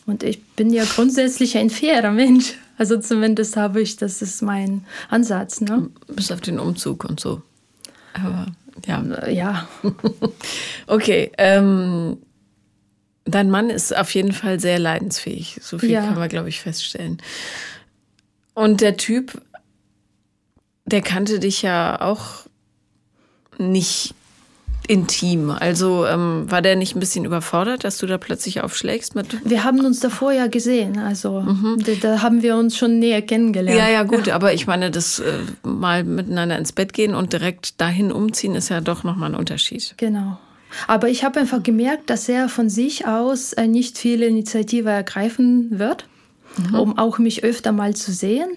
[0.07, 2.55] Und ich bin ja grundsätzlich ein fairer Mensch.
[2.77, 5.61] Also zumindest habe ich, das ist mein Ansatz.
[5.61, 5.91] Ne?
[6.09, 7.43] Bis auf den Umzug und so.
[8.15, 8.47] Aber
[8.87, 9.29] ja.
[9.29, 9.69] Ja.
[10.87, 11.31] okay.
[11.39, 12.19] Ähm,
[13.25, 15.61] dein Mann ist auf jeden Fall sehr leidensfähig.
[15.63, 16.05] So viel ja.
[16.05, 17.19] kann man, glaube ich, feststellen.
[18.55, 19.41] Und der Typ
[20.93, 22.47] der kannte dich ja auch
[23.59, 24.15] nicht
[24.91, 25.51] intim.
[25.51, 29.39] Also ähm, war der nicht ein bisschen überfordert, dass du da plötzlich aufschlägst mit?
[29.49, 31.83] Wir haben uns davor ja gesehen, also mhm.
[31.85, 33.79] da, da, haben wir uns schon näher kennengelernt.
[33.79, 34.35] Ja, ja, gut, ja.
[34.35, 38.69] aber ich meine, das äh, mal miteinander ins Bett gehen und direkt dahin umziehen ist
[38.69, 39.95] ja doch nochmal ein Unterschied.
[39.97, 40.39] Genau.
[40.89, 45.79] Aber ich habe einfach gemerkt, dass er von sich aus äh, nicht viele Initiative ergreifen
[45.79, 46.07] wird,
[46.57, 46.75] mhm.
[46.75, 48.49] um auch mich öfter mal zu sehen.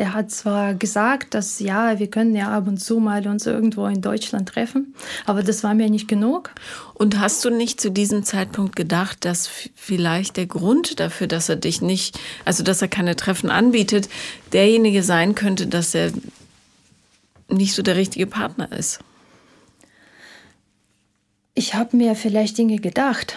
[0.00, 3.84] Er hat zwar gesagt, dass ja, wir können ja ab und zu mal uns irgendwo
[3.84, 4.94] in Deutschland treffen,
[5.26, 6.52] aber das war mir nicht genug.
[6.94, 11.56] Und hast du nicht zu diesem Zeitpunkt gedacht, dass vielleicht der Grund dafür, dass er
[11.56, 14.08] dich nicht, also dass er keine Treffen anbietet,
[14.54, 16.12] derjenige sein könnte, dass er
[17.50, 19.00] nicht so der richtige Partner ist?
[21.52, 23.36] Ich habe mir vielleicht Dinge gedacht,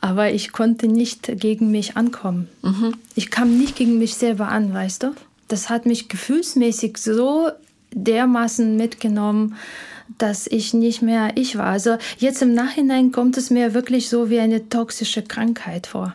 [0.00, 2.46] aber ich konnte nicht gegen mich ankommen.
[2.62, 2.94] Mhm.
[3.16, 5.14] Ich kam nicht gegen mich selber an, weißt du?
[5.50, 7.50] Das hat mich gefühlsmäßig so
[7.92, 9.56] dermaßen mitgenommen,
[10.18, 11.66] dass ich nicht mehr ich war.
[11.66, 16.14] Also jetzt im Nachhinein kommt es mir wirklich so wie eine toxische Krankheit vor.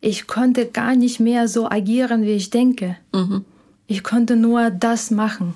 [0.00, 2.96] Ich konnte gar nicht mehr so agieren, wie ich denke.
[3.12, 3.44] Mhm.
[3.88, 5.54] Ich konnte nur das machen,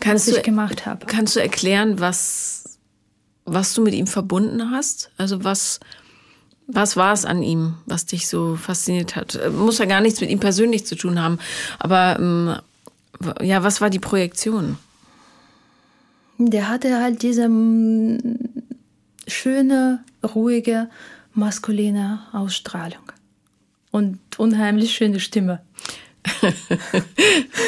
[0.00, 1.06] kannst was du, ich gemacht habe.
[1.06, 2.78] Kannst du erklären, was,
[3.44, 5.10] was du mit ihm verbunden hast?
[5.16, 5.80] Also was,
[6.66, 9.34] was war es an ihm, was dich so fasziniert hat?
[9.34, 11.38] Äh, muss ja gar nichts mit ihm persönlich zu tun haben,
[11.78, 12.56] aber ähm,
[13.40, 14.78] ja, was war die Projektion?
[16.38, 18.18] Der hatte halt diese mm,
[19.26, 20.88] schöne, ruhige,
[21.34, 23.12] maskuline Ausstrahlung
[23.90, 25.60] und unheimlich schöne Stimme.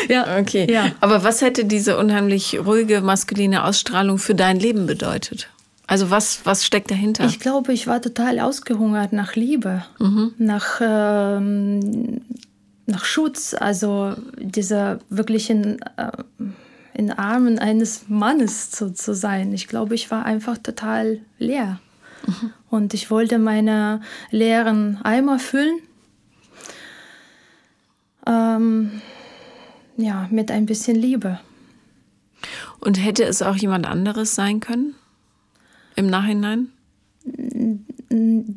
[0.09, 0.70] ja, okay.
[0.70, 0.92] Ja.
[1.00, 5.48] Aber was hätte diese unheimlich ruhige, maskuline Ausstrahlung für dein Leben bedeutet?
[5.87, 7.27] Also was, was steckt dahinter?
[7.27, 10.33] Ich glaube, ich war total ausgehungert nach Liebe, mhm.
[10.38, 12.23] nach, ähm,
[12.87, 16.12] nach Schutz, also dieser wirklich in, äh,
[16.94, 19.53] in Armen eines Mannes zu, zu sein.
[19.53, 21.81] Ich glaube, ich war einfach total leer.
[22.27, 22.51] Mhm.
[22.70, 25.81] Und ich wollte meine leeren Eimer füllen.
[28.27, 29.03] Ähm,
[29.99, 31.40] ja, mit ein bisschen Liebe.
[32.81, 34.94] Und hätte es auch jemand anderes sein können?
[35.96, 36.68] Im Nachhinein?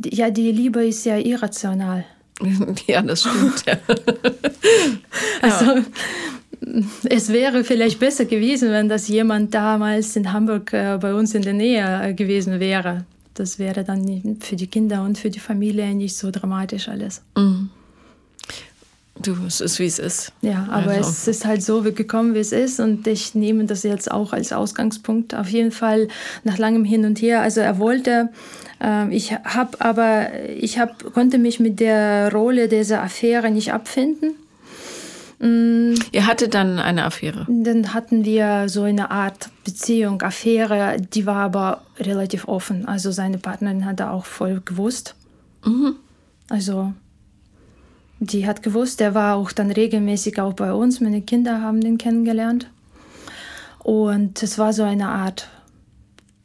[0.06, 2.06] Ja, die Liebe ist ja irrational.
[2.88, 3.66] Ja, das stimmt.
[3.66, 3.78] Ja.
[5.42, 5.84] also,
[7.10, 11.42] es wäre vielleicht besser gewesen, wenn das jemand damals in Hamburg äh, bei uns in
[11.42, 13.06] der Nähe äh, gewesen wäre.
[13.34, 17.22] Das wäre dann für die Kinder und für die Familie nicht so dramatisch alles.
[17.36, 17.70] Mhm.
[19.22, 20.32] Du, es ist wie es ist.
[20.42, 21.10] Ja, aber also.
[21.10, 22.80] es ist halt so gekommen, wie es ist.
[22.80, 25.34] Und ich nehme das jetzt auch als Ausgangspunkt.
[25.34, 26.08] Auf jeden Fall
[26.44, 27.42] nach langem Hin und Her.
[27.42, 28.30] Also er wollte,
[28.84, 34.36] äh, ich habe aber, ich hab, konnte mich mit der Rolle dieser Affäre nicht abfinden.
[35.40, 35.94] Mm.
[36.12, 37.46] Ihr hattet dann eine Affäre?
[37.48, 42.88] Dann hatten wir so eine Art Beziehung, Affäre, die war aber relativ offen.
[42.88, 45.16] Also seine Partnerin hat da auch voll gewusst.
[45.64, 45.96] Mhm.
[46.50, 46.94] Also
[48.20, 51.02] die hat gewusst, der war auch dann regelmäßig auch bei uns.
[51.02, 52.70] Meine Kinder haben den kennengelernt.
[53.80, 55.50] Und es war so eine Art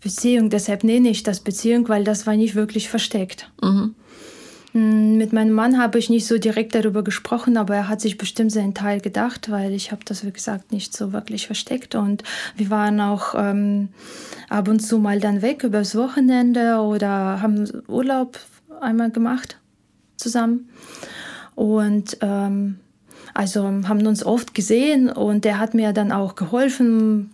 [0.03, 0.51] Beziehung.
[0.51, 3.51] Deshalb nenne ich das Beziehung, weil das war nicht wirklich versteckt.
[3.63, 3.95] Mhm.
[4.73, 8.19] Hm, mit meinem Mann habe ich nicht so direkt darüber gesprochen, aber er hat sich
[8.19, 11.95] bestimmt seinen Teil gedacht, weil ich habe das, wie gesagt, nicht so wirklich versteckt.
[11.95, 12.23] Und
[12.57, 13.89] wir waren auch ähm,
[14.49, 18.39] ab und zu mal dann weg übers Wochenende oder haben Urlaub
[18.81, 19.59] einmal gemacht
[20.17, 20.69] zusammen.
[21.55, 22.79] Und ähm,
[23.35, 27.31] also haben uns oft gesehen und der hat mir dann auch geholfen,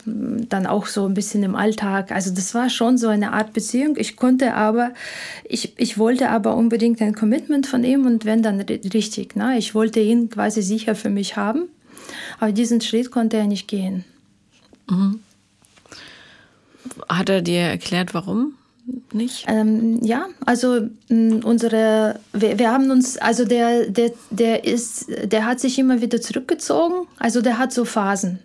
[0.49, 2.13] dann auch so ein bisschen im Alltag.
[2.13, 3.97] Also das war schon so eine Art Beziehung.
[3.97, 4.93] Ich konnte aber,
[5.45, 9.35] ich, ich wollte aber unbedingt ein Commitment von ihm und wenn dann richtig.
[9.35, 9.59] Ne?
[9.59, 11.65] Ich wollte ihn quasi sicher für mich haben,
[12.39, 14.05] aber diesen Schritt konnte er nicht gehen.
[14.89, 15.21] Mhm.
[17.09, 18.55] Hat er dir erklärt, warum?
[19.13, 19.45] Nicht?
[19.49, 25.61] Ähm, ja, also unsere, wir, wir, haben uns, also der, der, der ist, der hat
[25.61, 27.07] sich immer wieder zurückgezogen.
[27.19, 28.39] Also der hat so Phasen.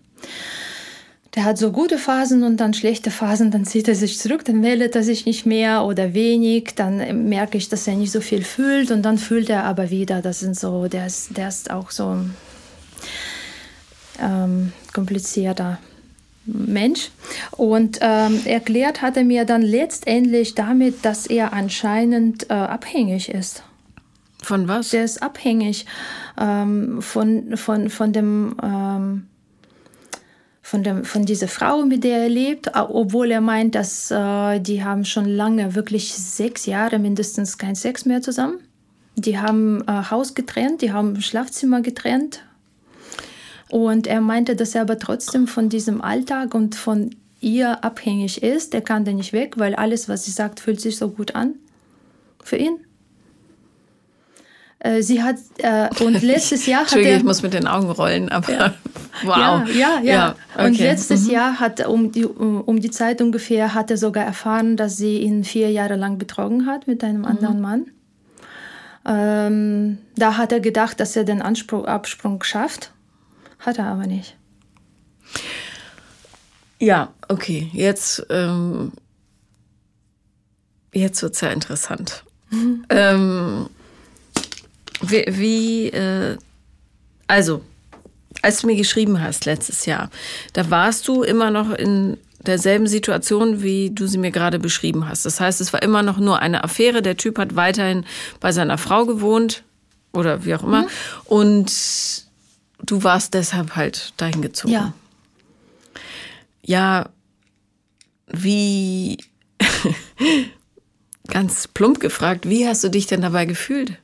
[1.35, 4.59] Der hat so gute Phasen und dann schlechte Phasen, dann zieht er sich zurück, dann
[4.59, 8.43] meldet er sich nicht mehr oder wenig, dann merke ich, dass er nicht so viel
[8.43, 10.21] fühlt und dann fühlt er aber wieder.
[10.21, 12.19] Das sind so, der ist, der ist auch so
[14.21, 15.79] ähm, komplizierter.
[16.45, 17.11] Mensch.
[17.51, 23.63] Und ähm, erklärt hat er mir dann letztendlich damit, dass er anscheinend äh, abhängig ist.
[24.41, 24.89] Von was?
[24.89, 25.85] Der ist abhängig
[26.39, 28.55] ähm, von, von, von dem.
[28.61, 29.27] Ähm,
[30.65, 34.81] von, dem, von dieser Frau, mit der er lebt, obwohl er meint, dass äh, die
[34.81, 38.59] haben schon lange, wirklich sechs Jahre mindestens kein Sex mehr zusammen.
[39.15, 42.45] Die haben äh, Haus getrennt, die haben Schlafzimmer getrennt,
[43.73, 47.09] und er meinte, dass er aber trotzdem von diesem Alltag und von
[47.41, 48.75] ihr abhängig ist.
[48.75, 51.55] Er kann da nicht weg, weil alles, was sie sagt, fühlt sich so gut an
[52.43, 52.77] für ihn.
[54.77, 58.29] Äh, sie hat äh, und letztes Jahr hat er, ich muss mit den Augen rollen,
[58.29, 58.73] aber ja.
[59.23, 59.35] wow.
[59.35, 60.01] Ja, ja, ja.
[60.03, 60.67] ja okay.
[60.67, 61.31] Und letztes mhm.
[61.31, 65.43] Jahr hat um die um die Zeit ungefähr hat er sogar erfahren, dass sie ihn
[65.43, 67.25] vier Jahre lang betrogen hat mit einem mhm.
[67.25, 67.85] anderen Mann.
[69.03, 72.92] Ähm, da hat er gedacht, dass er den Anspruch, Absprung schafft
[73.65, 74.35] hat er aber nicht.
[76.79, 77.69] Ja, okay.
[77.73, 78.91] Jetzt, ähm,
[80.93, 82.23] jetzt wird es ja interessant.
[82.49, 82.85] Mhm.
[82.89, 83.69] Ähm,
[85.01, 86.37] wie, wie äh,
[87.27, 87.63] also,
[88.41, 90.09] als du mir geschrieben hast letztes Jahr,
[90.51, 95.25] da warst du immer noch in derselben Situation, wie du sie mir gerade beschrieben hast.
[95.25, 97.01] Das heißt, es war immer noch nur eine Affäre.
[97.01, 98.05] Der Typ hat weiterhin
[98.41, 99.63] bei seiner Frau gewohnt
[100.11, 100.81] oder wie auch immer.
[100.81, 100.87] Mhm.
[101.25, 101.71] Und
[102.85, 104.73] du warst deshalb halt dahin gezogen.
[104.73, 104.93] Ja.
[106.65, 107.09] Ja,
[108.27, 109.17] wie,
[111.27, 113.97] ganz plump gefragt, wie hast du dich denn dabei gefühlt?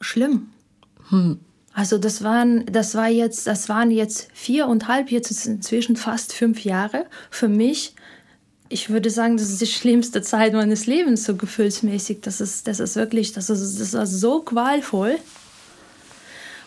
[0.00, 0.48] Schlimm.
[1.10, 1.38] Hm.
[1.74, 7.06] Also das waren, das war jetzt, das waren jetzt viereinhalb, jetzt inzwischen fast fünf Jahre
[7.30, 7.94] für mich.
[8.68, 12.20] Ich würde sagen, das ist die schlimmste Zeit meines Lebens, so gefühlsmäßig.
[12.22, 15.18] Das ist, das ist wirklich, das ist, das ist so qualvoll.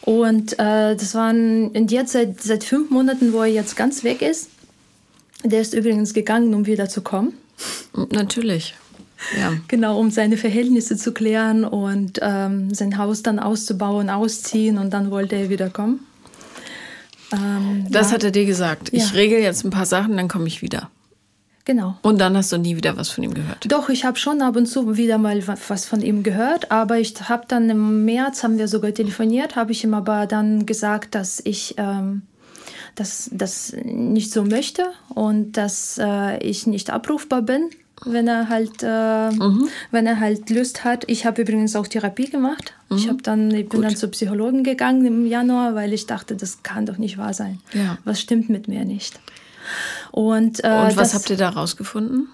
[0.06, 4.22] Und äh, das waren und jetzt seit, seit fünf Monaten, wo er jetzt ganz weg
[4.22, 4.50] ist.
[5.44, 7.34] Der ist übrigens gegangen, um wieder zu kommen.
[8.12, 8.76] Natürlich.
[9.40, 9.54] Ja.
[9.68, 15.10] Genau, um seine Verhältnisse zu klären und ähm, sein Haus dann auszubauen, ausziehen und dann
[15.10, 16.02] wollte er wieder kommen.
[17.32, 18.16] Ähm, das ja.
[18.16, 18.90] hat er dir gesagt.
[18.92, 19.16] Ich ja.
[19.16, 20.90] regel jetzt ein paar Sachen, dann komme ich wieder.
[21.66, 21.96] Genau.
[22.04, 23.66] Und dann hast du nie wieder was von ihm gehört?
[23.68, 27.16] Doch, ich habe schon ab und zu wieder mal was von ihm gehört, aber ich
[27.28, 31.42] habe dann im März, haben wir sogar telefoniert, habe ich ihm aber dann gesagt, dass
[31.44, 32.22] ich ähm,
[32.94, 37.72] das, das nicht so möchte und dass äh, ich nicht abrufbar bin,
[38.06, 39.68] wenn er halt, äh, mhm.
[39.90, 41.04] wenn er halt Lust hat.
[41.08, 42.74] Ich habe übrigens auch Therapie gemacht.
[42.90, 42.98] Mhm.
[42.98, 46.86] Ich, dann, ich bin dann zur Psychologin gegangen im Januar, weil ich dachte, das kann
[46.86, 47.60] doch nicht wahr sein.
[47.74, 47.98] Ja.
[48.04, 49.20] Was stimmt mit mir nicht?
[50.12, 52.30] Und, äh, Und was das, habt ihr da rausgefunden?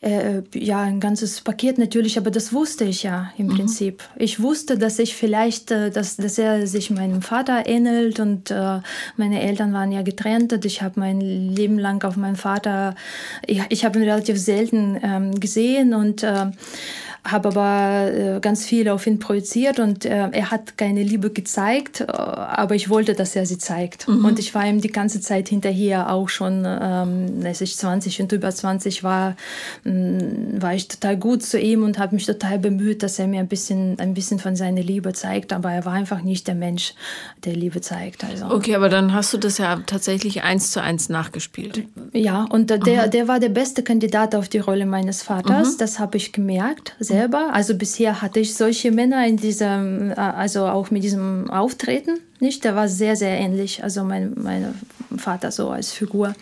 [0.00, 3.56] äh, ja, ein ganzes Paket natürlich, aber das wusste ich ja im mhm.
[3.56, 4.02] Prinzip.
[4.16, 8.80] Ich wusste, dass ich vielleicht, äh, dass, dass er sich meinem Vater ähnelt und äh,
[9.16, 12.94] meine Eltern waren ja getrennt und ich habe mein Leben lang auf meinen Vater,
[13.44, 16.46] ich, ich habe ihn relativ selten ähm, gesehen und äh,
[17.24, 22.00] habe aber äh, ganz viel auf ihn projiziert und äh, er hat keine Liebe gezeigt,
[22.00, 24.08] äh, aber ich wollte, dass er sie zeigt.
[24.08, 24.24] Mhm.
[24.24, 28.32] Und ich war ihm die ganze Zeit hinterher, auch schon, ähm, als ich 20 und
[28.32, 29.36] über 20 war,
[29.84, 33.40] ähm, war ich total gut zu ihm und habe mich total bemüht, dass er mir
[33.40, 36.94] ein bisschen, ein bisschen von seiner Liebe zeigt, aber er war einfach nicht der Mensch,
[37.44, 38.24] der Liebe zeigt.
[38.24, 38.46] Also.
[38.46, 41.84] Okay, aber dann hast du das ja tatsächlich eins zu eins nachgespielt.
[42.12, 43.10] Ja, und der, mhm.
[43.10, 45.78] der war der beste Kandidat auf die Rolle meines Vaters, mhm.
[45.78, 47.50] das habe ich gemerkt, selber.
[47.52, 52.64] Also bisher hatte ich solche Männer in diesem, äh, also auch mit diesem Auftreten nicht.
[52.64, 53.82] Der war sehr, sehr ähnlich.
[53.82, 54.74] Also mein, mein
[55.16, 56.34] Vater so als Figur.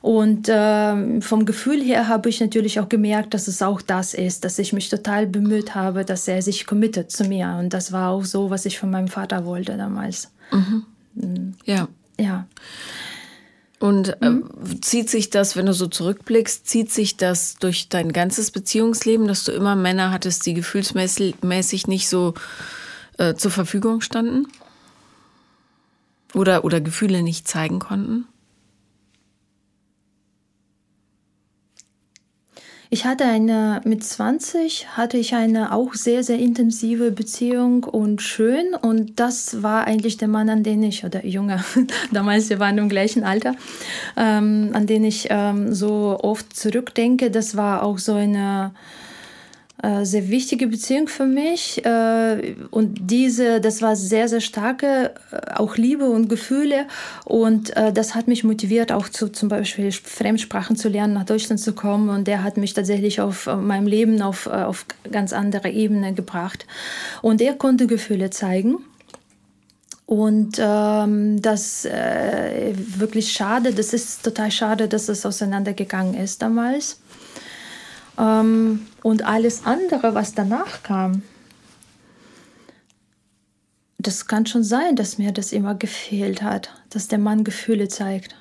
[0.00, 4.44] Und äh, vom Gefühl her habe ich natürlich auch gemerkt, dass es auch das ist,
[4.44, 7.56] dass ich mich total bemüht habe, dass er sich committet zu mir.
[7.60, 10.32] Und das war auch so, was ich von meinem Vater wollte damals.
[10.50, 10.84] Mhm.
[11.14, 11.54] mhm.
[11.64, 11.88] Ja.
[12.18, 12.46] Ja.
[13.82, 14.80] Und äh, mhm.
[14.80, 19.42] zieht sich das, wenn du so zurückblickst, zieht sich das durch dein ganzes Beziehungsleben, dass
[19.42, 22.34] du immer Männer hattest, die gefühlsmäßig nicht so
[23.18, 24.46] äh, zur Verfügung standen?
[26.32, 28.28] Oder, oder Gefühle nicht zeigen konnten?
[32.92, 38.74] Ich hatte eine, mit 20 hatte ich eine auch sehr, sehr intensive Beziehung und schön.
[38.74, 41.64] Und das war eigentlich der Mann, an den ich, oder Junge,
[42.12, 43.54] damals, wir waren im gleichen Alter,
[44.18, 47.30] ähm, an den ich ähm, so oft zurückdenke.
[47.30, 48.72] Das war auch so eine,
[50.04, 51.84] sehr wichtige Beziehung für mich.
[51.84, 56.86] Äh, und diese, das war sehr, sehr starke, äh, auch Liebe und Gefühle.
[57.24, 61.72] Und das hat mich motiviert, auch zu, zum Beispiel Fremdsprachen zu lernen, nach Deutschland zu
[61.72, 62.08] kommen.
[62.08, 66.66] Und der hat mich tatsächlich auf meinem Leben auf, auf ganz andere Ebene gebracht.
[67.22, 68.78] Und er konnte Gefühle zeigen.
[70.06, 77.01] Und ähm, das äh, wirklich schade, das ist total schade, dass es auseinandergegangen ist damals.
[78.22, 81.22] Ähm, und alles andere, was danach kam,
[83.98, 88.36] das kann schon sein, dass mir das immer gefehlt hat, dass der Mann Gefühle zeigt.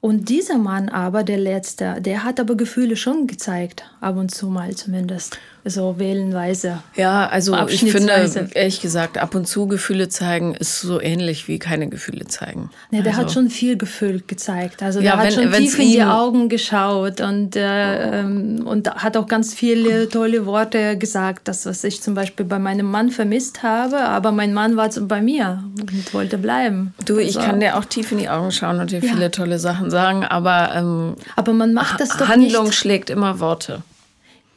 [0.00, 4.48] Und dieser Mann aber, der letzte, der hat aber Gefühle schon gezeigt, ab und zu
[4.48, 6.78] mal zumindest so wählenweise.
[6.96, 8.12] Ja, also ich finde,
[8.54, 12.70] ehrlich gesagt, ab und zu Gefühle zeigen ist so ähnlich wie keine Gefühle zeigen.
[12.90, 13.24] Nee, der also.
[13.24, 14.82] hat schon viel Gefühl gezeigt.
[14.82, 19.16] Also ja, der hat schon tief in die Augen geschaut und, äh, ähm, und hat
[19.16, 21.48] auch ganz viele tolle Worte gesagt.
[21.48, 25.20] Das, was ich zum Beispiel bei meinem Mann vermisst habe, aber mein Mann war bei
[25.20, 26.94] mir und wollte bleiben.
[27.04, 27.48] Du, ich also.
[27.48, 29.12] kann dir auch tief in die Augen schauen und dir ja.
[29.12, 32.74] viele tolle Sachen sagen, aber, ähm, aber man macht das doch Handlung nicht.
[32.74, 33.82] schlägt immer Worte.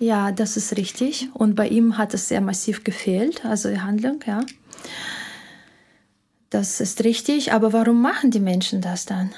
[0.04, 1.30] Ja, das ist richtig.
[1.34, 4.42] Und bei ihm hat es sehr massiv gefehlt, also die Handlung, ja.
[6.50, 7.54] Das ist richtig.
[7.54, 9.32] Aber warum machen die Menschen das dann?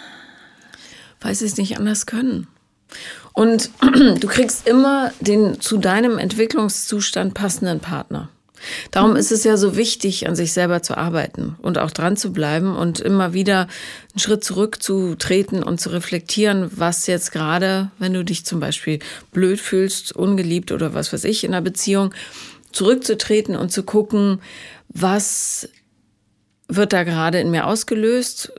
[1.21, 2.47] Weil sie es nicht anders können.
[3.33, 3.69] Und
[4.19, 8.29] du kriegst immer den zu deinem Entwicklungszustand passenden Partner.
[8.91, 12.31] Darum ist es ja so wichtig, an sich selber zu arbeiten und auch dran zu
[12.31, 13.67] bleiben und immer wieder
[14.11, 18.99] einen Schritt zurückzutreten und zu reflektieren, was jetzt gerade, wenn du dich zum Beispiel
[19.31, 22.13] blöd fühlst, ungeliebt oder was weiß ich in einer Beziehung,
[22.71, 24.41] zurückzutreten und zu gucken,
[24.89, 25.69] was
[26.67, 28.51] wird da gerade in mir ausgelöst,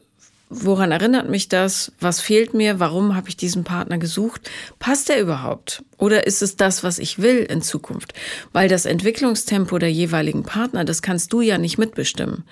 [0.49, 1.91] Woran erinnert mich das?
[1.99, 2.79] Was fehlt mir?
[2.79, 4.49] Warum habe ich diesen Partner gesucht?
[4.79, 5.83] Passt er überhaupt?
[5.99, 8.15] Oder ist es das, was ich will in Zukunft?
[8.53, 12.45] Weil das Entwicklungstempo der jeweiligen Partner, das kannst du ja nicht mitbestimmen.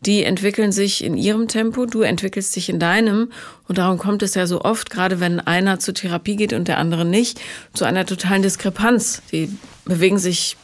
[0.00, 3.30] Die entwickeln sich in ihrem Tempo, du entwickelst dich in deinem.
[3.68, 6.78] Und darum kommt es ja so oft, gerade wenn einer zur Therapie geht und der
[6.78, 7.40] andere nicht,
[7.74, 9.22] zu einer totalen Diskrepanz.
[9.32, 9.50] Die
[9.84, 10.56] bewegen sich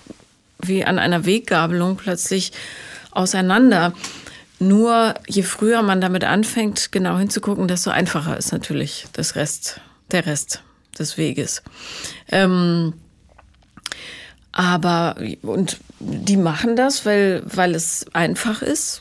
[0.62, 2.52] wie an einer Weggabelung plötzlich
[3.10, 3.92] auseinander.
[4.60, 9.80] Nur je früher man damit anfängt, genau hinzugucken, desto einfacher ist natürlich das Rest,
[10.12, 10.62] der Rest
[10.98, 11.62] des Weges.
[12.30, 12.92] Ähm,
[14.52, 19.00] aber, und die machen das, weil, weil es einfach ist.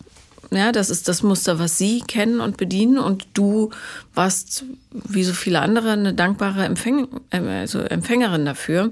[0.52, 2.98] Ja, das ist das Muster, was sie kennen und bedienen.
[2.98, 3.72] Und du
[4.14, 8.92] warst, wie so viele andere, eine dankbare Empfäng also Empfängerin dafür.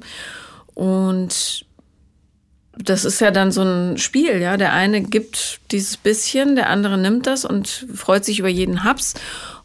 [0.74, 1.66] Und
[2.84, 4.58] das ist ja dann so ein Spiel, ja.
[4.58, 9.14] Der eine gibt dieses bisschen, der andere nimmt das und freut sich über jeden Haps.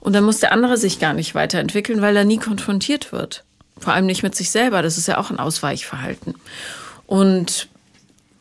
[0.00, 3.44] Und dann muss der andere sich gar nicht weiterentwickeln, weil er nie konfrontiert wird.
[3.78, 4.82] Vor allem nicht mit sich selber.
[4.82, 6.34] Das ist ja auch ein Ausweichverhalten.
[7.06, 7.68] Und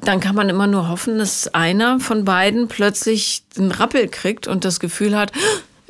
[0.02, 4.66] dann kann man immer nur hoffen, dass einer von beiden plötzlich einen Rappel kriegt und
[4.66, 5.32] das Gefühl hat,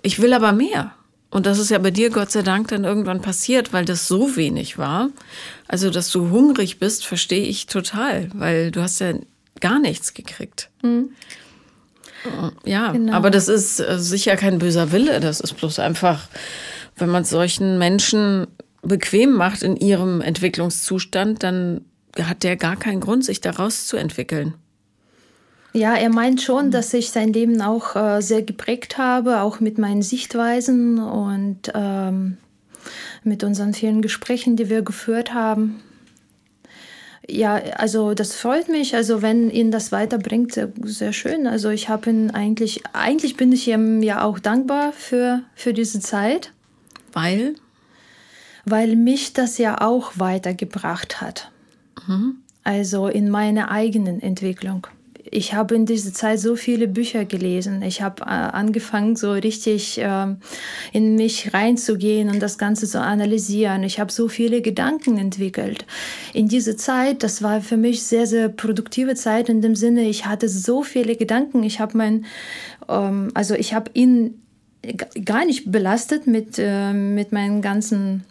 [0.02, 0.94] ich will aber mehr.
[1.32, 4.36] Und das ist ja bei dir Gott sei Dank dann irgendwann passiert, weil das so
[4.36, 5.10] wenig war.
[5.68, 9.14] Also, dass du hungrig bist, verstehe ich total, weil du hast ja
[9.62, 10.70] gar nichts gekriegt.
[10.84, 11.12] Mhm.
[12.66, 13.14] Ja, genau.
[13.14, 15.20] aber das ist äh, sicher kein böser Wille.
[15.20, 16.28] Das ist bloß einfach,
[16.98, 18.48] wenn man solchen Menschen
[18.84, 21.86] bequem macht in ihrem Entwicklungszustand, dann
[22.22, 24.56] hat der gar keinen Grund, sich daraus zu entwickeln.
[25.74, 26.72] Ja, er meint schon, mhm.
[26.72, 32.38] dass ich sein Leben auch äh, sehr geprägt habe, auch mit meinen Sichtweisen und ähm,
[33.24, 35.82] mit unseren vielen Gesprächen, die wir geführt haben.
[37.30, 38.96] Ja, also das freut mich.
[38.96, 41.48] Also wenn ihn das weiterbringt, sehr, sehr schön.
[41.48, 46.02] Also ich habe ihn eigentlich, eigentlich bin ich ihm ja auch dankbar für, für diese
[46.02, 46.52] Zeit.
[47.14, 47.56] Weil?
[48.66, 51.52] Weil mich das ja auch weitergebracht hat.
[52.08, 52.38] Mhm.
[52.64, 54.88] Also in meiner eigenen Entwicklung
[55.32, 57.82] ich habe in dieser Zeit so viele Bücher gelesen.
[57.84, 60.36] Ich habe äh, angefangen, so richtig äh,
[60.92, 63.84] in mich reinzugehen und das Ganze zu analysieren.
[63.84, 65.86] Ich habe so viele Gedanken entwickelt.
[66.34, 70.26] In dieser Zeit, das war für mich sehr, sehr produktive Zeit in dem Sinne, ich
[70.26, 71.64] hatte so viele Gedanken.
[71.64, 72.26] Ich habe mein,
[72.90, 74.42] ähm, also ich habe ihn
[75.24, 78.26] gar nicht belastet mit, äh, mit meinen ganzen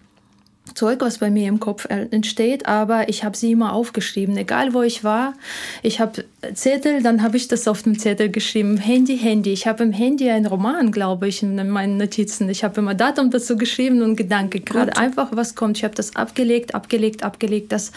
[0.74, 4.82] Zeug, was bei mir im Kopf entsteht, aber ich habe sie immer aufgeschrieben, egal wo
[4.82, 5.34] ich war.
[5.82, 8.76] Ich habe Zettel, dann habe ich das auf dem Zettel geschrieben.
[8.76, 9.52] Handy, Handy.
[9.52, 12.48] Ich habe im Handy einen Roman, glaube ich, in meinen Notizen.
[12.48, 14.61] Ich habe immer Datum dazu geschrieben und Gedanke.
[14.61, 15.78] Gerade einfach, was kommt.
[15.78, 17.72] Ich habe das abgelegt, abgelegt, abgelegt.
[17.72, 17.92] Das,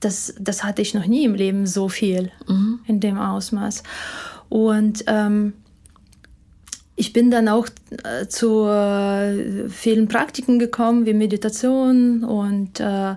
[0.00, 2.80] das, das hatte ich noch nie im Leben so viel mhm.
[2.86, 3.82] in dem Ausmaß.
[4.48, 5.54] Und ähm,
[6.94, 7.68] ich bin dann auch
[8.04, 13.14] äh, zu äh, vielen Praktiken gekommen, wie Meditation und äh,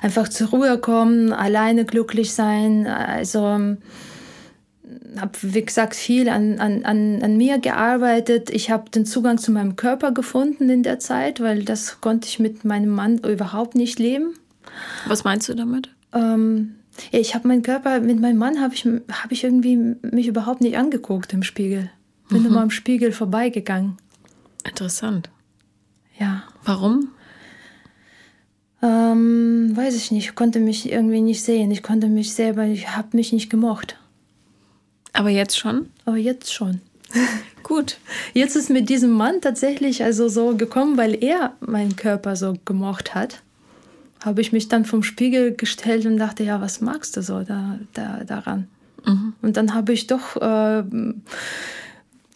[0.00, 2.86] einfach zur Ruhe kommen, alleine glücklich sein.
[2.86, 3.78] Also ähm,
[5.18, 8.50] habe, wie gesagt, viel an, an, an, an mir gearbeitet.
[8.50, 12.38] Ich habe den Zugang zu meinem Körper gefunden in der Zeit, weil das konnte ich
[12.38, 14.34] mit meinem Mann überhaupt nicht leben.
[15.06, 15.90] Was meinst du damit?
[16.12, 16.76] Ähm,
[17.10, 20.60] ja, ich habe meinen Körper, mit meinem Mann habe ich, hab ich irgendwie mich überhaupt
[20.60, 21.90] nicht angeguckt im Spiegel.
[22.30, 22.46] Bin mhm.
[22.46, 23.96] immer am Spiegel vorbeigegangen.
[24.64, 25.30] Interessant.
[26.18, 26.44] Ja.
[26.64, 27.08] Warum?
[28.82, 30.28] Ähm, weiß ich nicht.
[30.30, 31.70] Ich konnte mich irgendwie nicht sehen.
[31.70, 33.96] Ich konnte mich selber, ich habe mich nicht gemocht.
[35.12, 35.90] Aber jetzt schon?
[36.04, 36.80] Aber jetzt schon.
[37.62, 37.98] Gut.
[38.32, 43.14] Jetzt ist mit diesem Mann tatsächlich also so gekommen, weil er meinen Körper so gemocht
[43.14, 43.42] hat.
[44.24, 47.78] Habe ich mich dann vom Spiegel gestellt und dachte, ja, was magst du so da,
[47.94, 48.68] da, daran?
[49.06, 49.34] Mhm.
[49.40, 50.84] Und dann habe ich doch äh,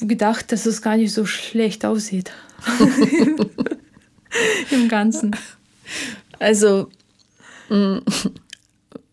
[0.01, 2.33] gedacht, dass es gar nicht so schlecht aussieht.
[4.71, 5.37] Im Ganzen.
[6.39, 6.91] Also,
[7.69, 7.99] mm,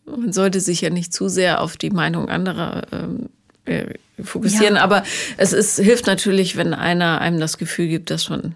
[0.06, 3.30] man sollte sich ja nicht zu sehr auf die Meinung anderer ähm,
[3.66, 4.82] äh, fokussieren, ja.
[4.82, 5.04] aber
[5.38, 8.56] es ist, hilft natürlich, wenn einer einem das Gefühl gibt, dass man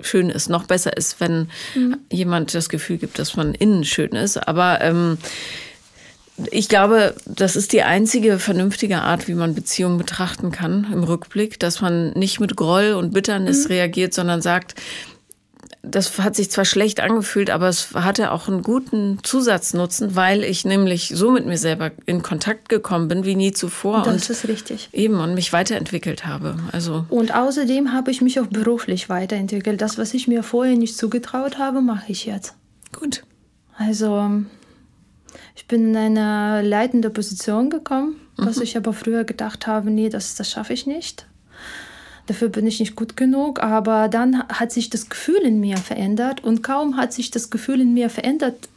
[0.00, 0.48] schön ist.
[0.48, 1.98] Noch besser ist, wenn mhm.
[2.10, 4.36] jemand das Gefühl gibt, dass man innen schön ist.
[4.36, 5.18] Aber ähm,
[6.50, 11.60] ich glaube, das ist die einzige vernünftige Art, wie man Beziehungen betrachten kann im Rückblick,
[11.60, 13.72] dass man nicht mit Groll und Bitternis mhm.
[13.72, 14.74] reagiert, sondern sagt,
[15.82, 20.64] das hat sich zwar schlecht angefühlt, aber es hatte auch einen guten Zusatznutzen, weil ich
[20.64, 24.04] nämlich so mit mir selber in Kontakt gekommen bin wie nie zuvor.
[24.04, 24.88] Das und ist richtig.
[24.92, 26.56] Eben und mich weiterentwickelt habe.
[26.70, 29.80] Also und außerdem habe ich mich auch beruflich weiterentwickelt.
[29.80, 32.54] Das, was ich mir vorher nicht zugetraut habe, mache ich jetzt.
[32.92, 33.24] Gut.
[33.76, 34.30] Also
[35.54, 38.46] ich bin in eine leitende Position gekommen, mhm.
[38.46, 41.26] was ich aber früher gedacht habe, nee, das, das schaffe ich nicht.
[42.26, 43.62] Dafür bin ich nicht gut genug.
[43.62, 47.80] Aber dann hat sich das Gefühl in mir verändert und kaum hat sich das Gefühl
[47.80, 48.68] in mir verändert,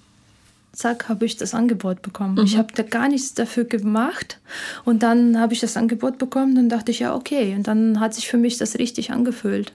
[0.73, 2.35] zack, habe ich das Angebot bekommen.
[2.35, 2.43] Mhm.
[2.43, 4.39] Ich habe da gar nichts dafür gemacht
[4.83, 7.55] und dann habe ich das Angebot bekommen und dachte ich, ja, okay.
[7.55, 9.73] Und dann hat sich für mich das richtig angefühlt.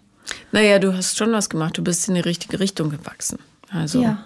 [0.52, 1.78] Naja, du hast schon was gemacht.
[1.78, 3.38] Du bist in die richtige Richtung gewachsen.
[3.72, 4.24] Also ja.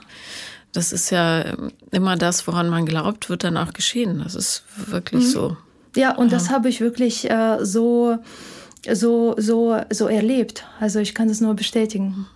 [0.75, 1.55] Das ist ja
[1.93, 4.21] immer das, woran man glaubt, wird dann auch geschehen.
[4.23, 5.29] Das ist wirklich mhm.
[5.29, 5.57] so.
[5.97, 6.39] Ja, und ja.
[6.39, 8.19] das habe ich wirklich äh, so,
[8.93, 10.65] so, so, so erlebt.
[10.81, 12.27] Also ich kann das nur bestätigen.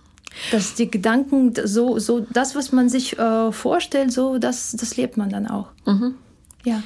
[0.51, 5.17] Dass die Gedanken, so, so das, was man sich äh, vorstellt, so das, das lebt
[5.17, 5.67] man dann auch.
[5.85, 6.15] Mhm.
[6.63, 6.81] Ja.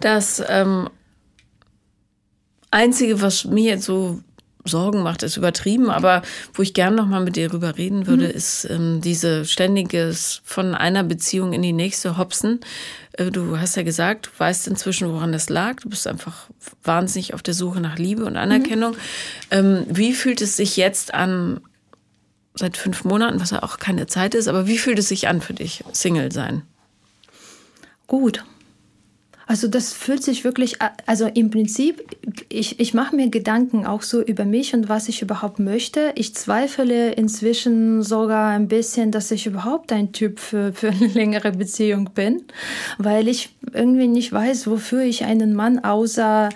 [0.00, 0.88] Das ähm,
[2.70, 4.20] Einzige, was mir jetzt so
[4.64, 6.22] Sorgen macht, ist übertrieben, aber
[6.54, 8.30] wo ich gern noch mal mit dir drüber reden würde, mhm.
[8.30, 12.60] ist ähm, diese ständiges von einer Beziehung in die nächste Hopsen.
[13.12, 15.76] Äh, du hast ja gesagt, du weißt inzwischen, woran das lag.
[15.76, 16.48] Du bist einfach
[16.82, 18.92] wahnsinnig auf der Suche nach Liebe und Anerkennung.
[18.92, 18.96] Mhm.
[19.50, 21.60] Ähm, wie fühlt es sich jetzt an,
[22.54, 25.40] seit fünf Monaten, was ja auch keine Zeit ist, aber wie fühlt es sich an
[25.40, 26.62] für dich, Single sein?
[28.06, 28.44] Gut.
[29.46, 32.02] Also das fühlt sich wirklich, also im Prinzip,
[32.48, 36.12] ich, ich mache mir Gedanken auch so über mich und was ich überhaupt möchte.
[36.14, 41.52] Ich zweifle inzwischen sogar ein bisschen, dass ich überhaupt ein Typ für, für eine längere
[41.52, 42.42] Beziehung bin,
[42.96, 46.48] weil ich irgendwie nicht weiß, wofür ich einen Mann außer,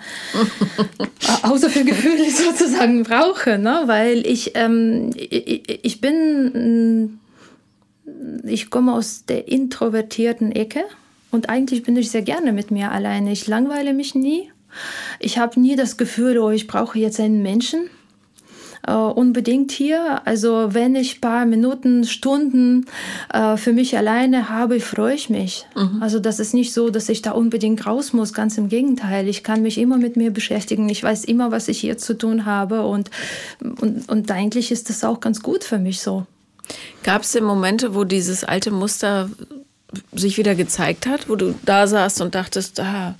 [1.43, 3.59] außer für Gefühle sozusagen brauche.
[3.59, 3.83] Ne?
[3.85, 7.19] Weil ich, ähm, ich, ich bin,
[8.45, 10.85] ich komme aus der introvertierten Ecke.
[11.31, 13.31] Und eigentlich bin ich sehr gerne mit mir alleine.
[13.31, 14.51] Ich langweile mich nie.
[15.19, 17.89] Ich habe nie das Gefühl, oh, ich brauche jetzt einen Menschen.
[18.87, 20.21] Uh, unbedingt hier.
[20.25, 22.85] Also wenn ich paar Minuten, Stunden
[23.35, 25.67] uh, für mich alleine habe, freue ich mich.
[25.75, 26.01] Mhm.
[26.01, 28.33] Also das ist nicht so, dass ich da unbedingt raus muss.
[28.33, 29.27] Ganz im Gegenteil.
[29.27, 30.87] Ich kann mich immer mit mir beschäftigen.
[30.87, 32.83] Ich weiß immer, was ich hier zu tun habe.
[32.83, 33.11] Und,
[33.81, 36.25] und, und eigentlich ist das auch ganz gut für mich so.
[37.03, 39.29] Gab es denn Momente, wo dieses alte Muster
[40.13, 43.15] sich wieder gezeigt hat, wo du da saßt und dachtest, ah,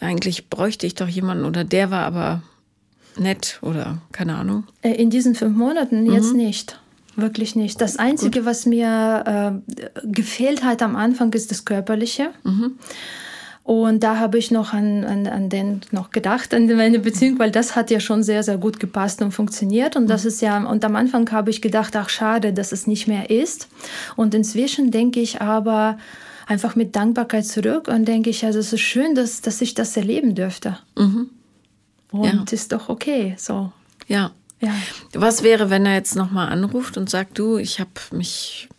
[0.00, 2.42] eigentlich bräuchte ich doch jemanden oder der war aber
[3.16, 4.64] nett oder keine Ahnung?
[4.82, 6.12] Äh, in diesen fünf Monaten mhm.
[6.12, 6.80] jetzt nicht.
[7.16, 7.80] Wirklich nicht.
[7.80, 8.46] Das Einzige, Gut.
[8.46, 12.30] was mir äh, gefehlt hat am Anfang, ist das Körperliche.
[12.44, 12.78] Mhm.
[13.68, 17.50] Und da habe ich noch an, an, an den noch gedacht, an meine Beziehung, weil
[17.50, 19.94] das hat ja schon sehr, sehr gut gepasst und funktioniert.
[19.94, 23.08] Und das ist ja, und am Anfang habe ich gedacht, ach schade, dass es nicht
[23.08, 23.68] mehr ist.
[24.16, 25.98] Und inzwischen denke ich aber
[26.46, 29.94] einfach mit Dankbarkeit zurück und denke ich, also es ist schön, dass, dass ich das
[29.98, 30.78] erleben dürfte.
[30.96, 31.28] Mhm.
[32.10, 32.44] Und ja.
[32.50, 33.70] ist doch okay, so.
[34.06, 34.30] Ja.
[34.62, 34.72] ja.
[35.12, 38.70] Was wäre, wenn er jetzt nochmal anruft und sagt, du, ich habe mich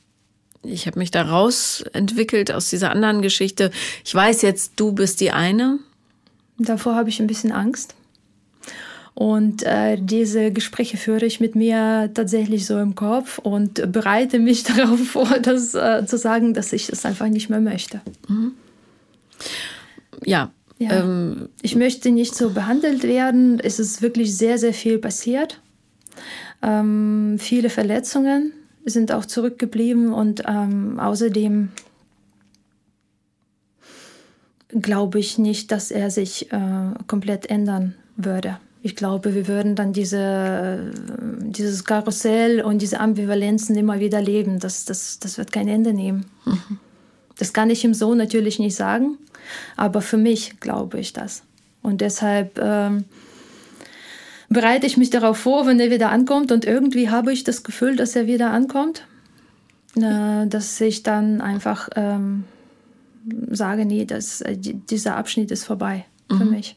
[0.64, 3.72] ich habe mich da rausentwickelt aus dieser anderen Geschichte.
[4.04, 5.80] Ich weiß jetzt, du bist die eine.
[6.58, 7.96] Davor habe ich ein bisschen Angst.
[9.14, 14.64] Und äh, diese Gespräche führe ich mit mir tatsächlich so im Kopf und bereite mich
[14.76, 18.02] darauf vor, das äh, zu sagen, dass ich es einfach nicht mehr möchte.
[18.28, 18.54] Mhm.
[20.26, 20.52] Ja.
[20.78, 21.02] ja.
[21.02, 23.60] Ähm, ich möchte nicht so behandelt werden.
[23.60, 25.60] Es ist wirklich sehr, sehr viel passiert.
[26.62, 28.54] Ähm, viele Verletzungen
[28.86, 31.70] sind auch zurückgeblieben und ähm, außerdem
[34.70, 38.60] glaube ich nicht, dass er sich äh, komplett ändern würde.
[38.82, 40.94] Ich glaube, wir würden dann diese,
[41.42, 44.60] dieses Karussell und diese Ambivalenzen immer wieder leben.
[44.60, 46.26] Das, das, das wird kein Ende nehmen.
[46.46, 46.80] Mhm.
[47.38, 49.18] Das kann ich ihm so natürlich nicht sagen,
[49.76, 51.44] aber für mich glaube ich das.
[51.82, 53.06] Und deshalb ähm,
[54.50, 56.52] bereite ich mich darauf vor, wenn er wieder ankommt.
[56.52, 59.04] Und irgendwie habe ich das Gefühl, dass er wieder ankommt.
[59.96, 62.44] Äh, dass ich dann einfach ähm,
[63.50, 66.38] sage, nee, das, äh, dieser Abschnitt ist vorbei mhm.
[66.38, 66.76] für mich.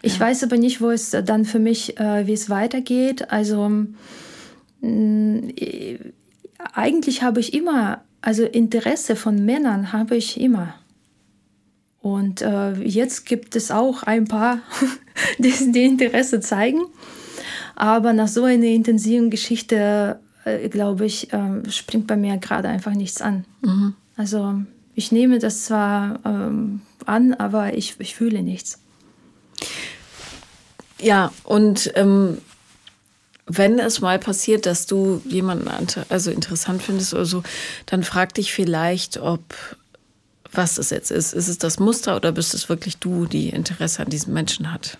[0.00, 0.20] Ich ja.
[0.20, 3.30] weiß aber nicht, wo es dann für mich, äh, wie es weitergeht.
[3.30, 3.68] Also
[4.80, 5.52] mh,
[6.72, 10.74] eigentlich habe ich immer, also Interesse von Männern habe ich immer.
[12.14, 14.60] Und äh, jetzt gibt es auch ein paar,
[15.38, 16.80] die, die Interesse zeigen.
[17.76, 22.94] Aber nach so einer intensiven Geschichte, äh, glaube ich, äh, springt bei mir gerade einfach
[22.94, 23.44] nichts an.
[23.62, 23.94] Mhm.
[24.16, 24.62] Also
[24.94, 28.80] ich nehme das zwar ähm, an, aber ich, ich fühle nichts.
[31.00, 32.38] Ja, und ähm,
[33.46, 35.70] wenn es mal passiert, dass du jemanden
[36.08, 37.42] also interessant findest oder so,
[37.86, 39.42] dann frag dich vielleicht, ob
[40.52, 41.32] was es jetzt ist.
[41.32, 44.98] Ist es das Muster oder bist es wirklich du, die Interesse an diesem Menschen hat?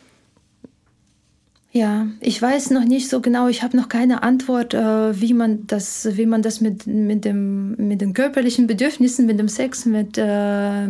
[1.70, 5.66] Ja, ich weiß noch nicht so genau, ich habe noch keine Antwort, äh, wie man
[5.66, 10.16] das, wie man das mit, mit, dem, mit den körperlichen Bedürfnissen, mit dem Sex mit,
[10.16, 10.86] äh,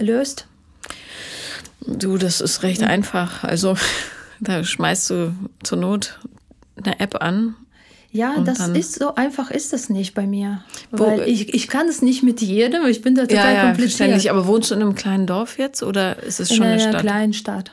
[0.00, 0.46] löst.
[1.86, 3.44] Du, das ist recht einfach.
[3.44, 3.76] Also
[4.40, 6.18] da schmeißt du zur Not
[6.76, 7.54] eine App an
[8.14, 10.62] ja, und das ist so einfach ist das nicht bei mir.
[10.92, 13.66] Wo, weil ich, ich kann es nicht mit jedem, ich bin da total ja, ja,
[13.66, 14.28] kompliziert.
[14.28, 16.90] Aber wohnst du in einem kleinen Dorf jetzt oder ist es schon in eine Stadt?
[16.90, 17.72] In einer kleinen Stadt.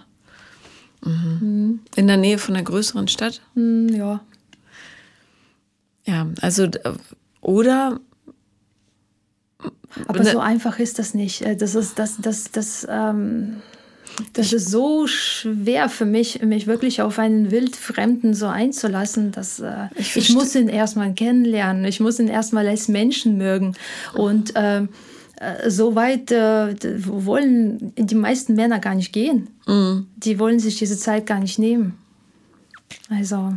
[1.06, 1.38] Mhm.
[1.42, 1.80] Mhm.
[1.96, 3.40] In der Nähe von einer größeren Stadt?
[3.54, 4.22] Mhm, ja.
[6.08, 6.68] Ja, also
[7.42, 8.00] oder
[10.08, 11.44] aber so einfach ist das nicht.
[11.44, 13.62] Äh, das ist das, das, das, ähm,
[14.34, 19.88] das ist so schwer für mich, mich wirklich auf einen Wildfremden so einzulassen, dass äh,
[19.96, 23.76] ich, ich muss ihn erstmal kennenlernen, ich muss ihn erstmal als Menschen mögen.
[24.14, 24.88] Und äh,
[25.68, 29.50] so weit äh, wollen die meisten Männer gar nicht gehen.
[29.66, 30.08] Mhm.
[30.16, 31.98] Die wollen sich diese Zeit gar nicht nehmen.
[33.10, 33.54] Also.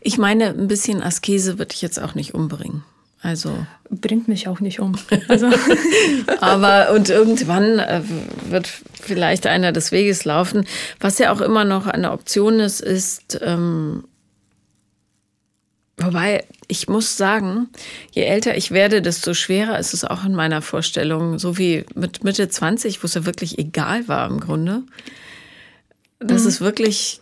[0.00, 2.82] Ich meine, ein bisschen Askese würde ich jetzt auch nicht umbringen.
[3.22, 4.96] Also bringt mich auch nicht um.
[5.28, 5.50] Also.
[6.40, 8.02] Aber und irgendwann äh,
[8.48, 8.68] wird
[9.00, 10.66] vielleicht einer des Weges laufen.
[11.00, 14.04] Was ja auch immer noch eine Option ist, ist, ähm,
[16.02, 17.68] Wobei, ich muss sagen,
[18.12, 21.38] je älter ich werde, desto schwerer ist es auch in meiner Vorstellung.
[21.38, 24.82] So wie mit Mitte 20, wo es ja wirklich egal war im Grunde.
[26.18, 26.48] Das mhm.
[26.48, 27.20] ist wirklich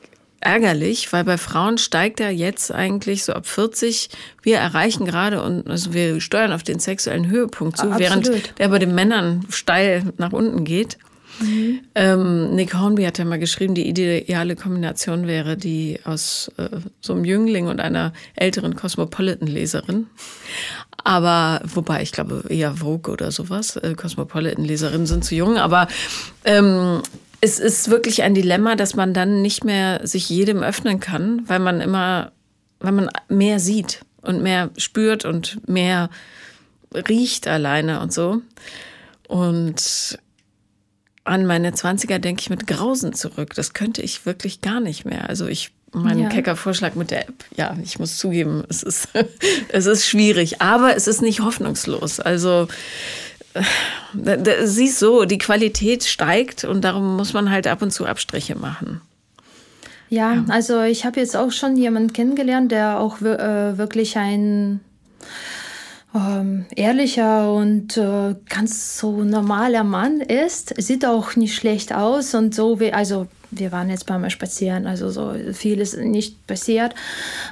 [0.48, 4.08] ärgerlich, weil bei Frauen steigt er jetzt eigentlich so ab 40.
[4.42, 8.00] Wir erreichen gerade und also wir steuern auf den sexuellen Höhepunkt zu, Absolut.
[8.00, 10.96] während der bei den Männern steil nach unten geht.
[11.40, 11.80] Mhm.
[11.94, 17.12] Ähm, Nick Hornby hat ja mal geschrieben, die ideale Kombination wäre die aus äh, so
[17.12, 20.06] einem Jüngling und einer älteren Cosmopolitan-Leserin.
[21.04, 23.76] Aber, wobei, ich glaube eher Vogue oder sowas.
[23.76, 25.88] Äh, Cosmopolitan-Leserinnen sind zu jung, aber
[26.44, 27.02] ähm,
[27.40, 31.60] es ist wirklich ein Dilemma, dass man dann nicht mehr sich jedem öffnen kann, weil
[31.60, 32.32] man immer,
[32.80, 36.10] weil man mehr sieht und mehr spürt und mehr
[36.92, 38.42] riecht alleine und so.
[39.28, 40.18] Und
[41.24, 43.54] an meine 20er denke ich mit Grausen zurück.
[43.54, 45.28] Das könnte ich wirklich gar nicht mehr.
[45.28, 46.28] Also ich, mein ja.
[46.28, 49.08] kecker Vorschlag mit der App, ja, ich muss zugeben, es ist,
[49.68, 52.18] es ist schwierig, aber es ist nicht hoffnungslos.
[52.18, 52.68] Also
[54.64, 59.00] siehst so, die Qualität steigt und darum muss man halt ab und zu Abstriche machen.
[60.10, 60.44] Ja, ja.
[60.48, 64.80] also ich habe jetzt auch schon jemanden kennengelernt, der auch äh, wirklich ein
[66.14, 70.74] ähm, ehrlicher und äh, ganz so normaler Mann ist.
[70.80, 75.10] Sieht auch nicht schlecht aus und so wie, also wir waren jetzt beim Spazieren, also
[75.10, 76.94] so viel ist nicht passiert.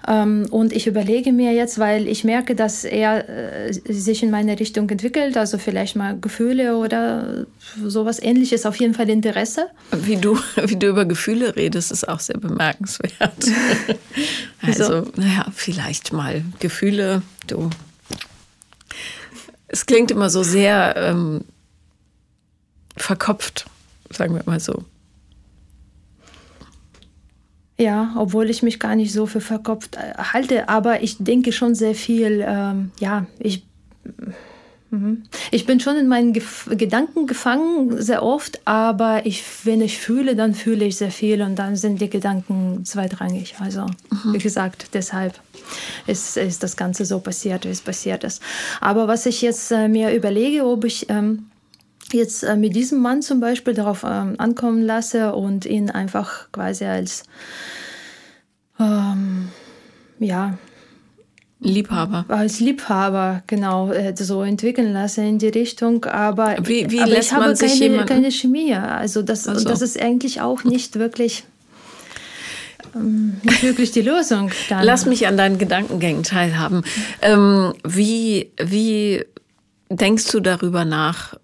[0.06, 4.58] Ähm, und ich überlege mir jetzt, weil ich merke, dass er äh, sich in meine
[4.58, 7.46] Richtung entwickelt, also vielleicht mal Gefühle oder
[7.82, 9.68] sowas ähnliches, auf jeden Fall Interesse.
[9.92, 13.12] Wie du, wie du über Gefühle redest, ist auch sehr bemerkenswert.
[14.62, 17.70] also, naja, vielleicht mal Gefühle, du.
[19.68, 21.44] Es klingt immer so sehr ähm,
[22.96, 23.66] verkopft,
[24.10, 24.84] sagen wir mal so.
[27.78, 31.74] Ja, obwohl ich mich gar nicht so für verkopft äh, halte, aber ich denke schon
[31.74, 32.42] sehr viel.
[32.46, 33.66] Ähm, ja, ich.
[35.50, 40.36] Ich bin schon in meinen Gef Gedanken gefangen, sehr oft, aber ich, wenn ich fühle,
[40.36, 43.54] dann fühle ich sehr viel und dann sind die Gedanken zweitrangig.
[43.60, 44.32] Also, mhm.
[44.32, 45.40] wie gesagt, deshalb
[46.06, 48.42] ist, ist das Ganze so passiert, wie es passiert ist.
[48.80, 51.08] Aber was ich jetzt äh, mir überlege, ob ich.
[51.08, 51.46] Ähm,
[52.12, 56.84] jetzt äh, mit diesem Mann zum Beispiel darauf ähm, ankommen lasse und ihn einfach quasi
[56.84, 57.24] als
[58.78, 59.48] ähm,
[60.18, 60.56] ja
[61.58, 62.26] Liebhaber.
[62.28, 66.04] Als Liebhaber, genau, äh, so entwickeln lasse in die Richtung.
[66.04, 68.74] Aber, wie, wie aber lässt ich habe man sich keine, keine Chemie.
[68.74, 69.66] Also das, also.
[69.66, 71.44] das ist eigentlich auch nicht wirklich
[72.94, 74.50] ähm, nicht wirklich die Lösung.
[74.68, 74.84] Dann.
[74.84, 76.82] Lass mich an deinen Gedankengängen teilhaben.
[77.22, 79.24] Ähm, wie, wie
[79.88, 81.34] denkst du darüber nach,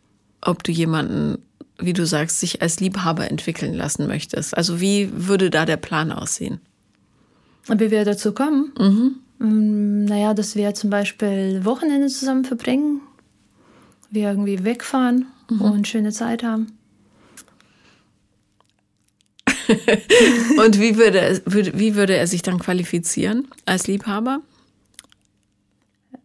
[0.40, 1.38] ob du jemanden,
[1.78, 4.56] wie du sagst, sich als Liebhaber entwickeln lassen möchtest.
[4.56, 6.60] Also wie würde da der Plan aussehen?
[7.68, 8.72] Wie wir dazu kommen?
[8.78, 9.14] Mhm.
[9.42, 13.00] Mm, naja, dass wir zum Beispiel Wochenende zusammen verbringen,
[14.10, 15.60] wir irgendwie wegfahren mhm.
[15.60, 16.78] und schöne Zeit haben.
[20.64, 24.42] und wie würde, wie würde er sich dann qualifizieren als Liebhaber?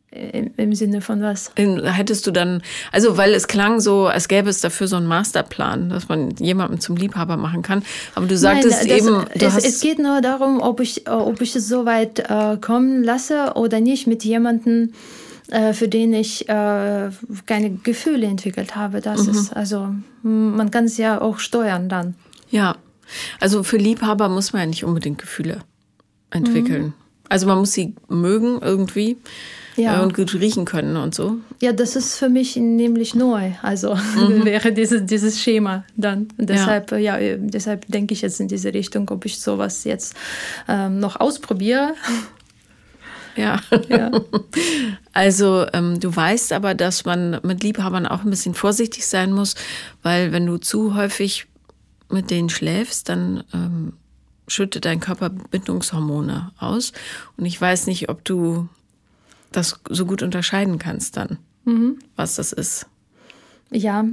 [0.09, 1.51] Im Sinne von was?
[1.55, 5.89] Hättest du dann, also weil es klang so, als gäbe es dafür so einen Masterplan,
[5.89, 7.83] dass man jemanden zum Liebhaber machen kann.
[8.15, 11.41] Aber du sagtest Nein, das, eben, du es, es, geht nur darum, ob ich, ob
[11.41, 14.93] ich es so weit äh, kommen lasse oder nicht mit jemandem,
[15.49, 17.09] äh, für den ich äh,
[17.45, 19.01] keine Gefühle entwickelt habe.
[19.01, 19.31] Das mhm.
[19.31, 19.93] ist, also
[20.23, 22.15] man kann es ja auch steuern dann.
[22.49, 22.77] Ja,
[23.41, 25.59] also für Liebhaber muss man ja nicht unbedingt Gefühle
[26.29, 26.83] entwickeln.
[26.83, 26.93] Mhm.
[27.27, 29.17] Also man muss sie mögen irgendwie
[29.77, 29.99] ja.
[29.99, 31.37] Äh, und gut riechen können und so.
[31.61, 33.51] Ja, das ist für mich nämlich neu.
[33.61, 34.43] Also mhm.
[34.43, 36.27] wäre dieses, dieses Schema dann.
[36.37, 36.97] Und deshalb, ja.
[36.97, 37.17] ja.
[37.17, 40.15] Äh, deshalb denke ich jetzt in diese Richtung, ob ich sowas jetzt
[40.67, 41.93] ähm, noch ausprobiere.
[43.35, 43.61] Ja.
[43.87, 44.09] ja.
[45.13, 49.53] Also ähm, du weißt aber, dass man mit Liebhabern auch ein bisschen vorsichtig sein muss,
[50.01, 51.45] weil wenn du zu häufig
[52.09, 53.93] mit denen schläfst, dann ähm,
[54.47, 56.93] schüttet dein Körper Bindungshormone aus.
[57.37, 58.69] Und ich weiß nicht, ob du
[59.51, 61.99] das so gut unterscheiden kannst dann, mhm.
[62.15, 62.87] was das ist.
[63.71, 64.05] Ja,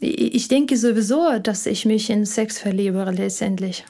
[0.00, 3.84] ich denke sowieso, dass ich mich in Sex verliebe letztendlich.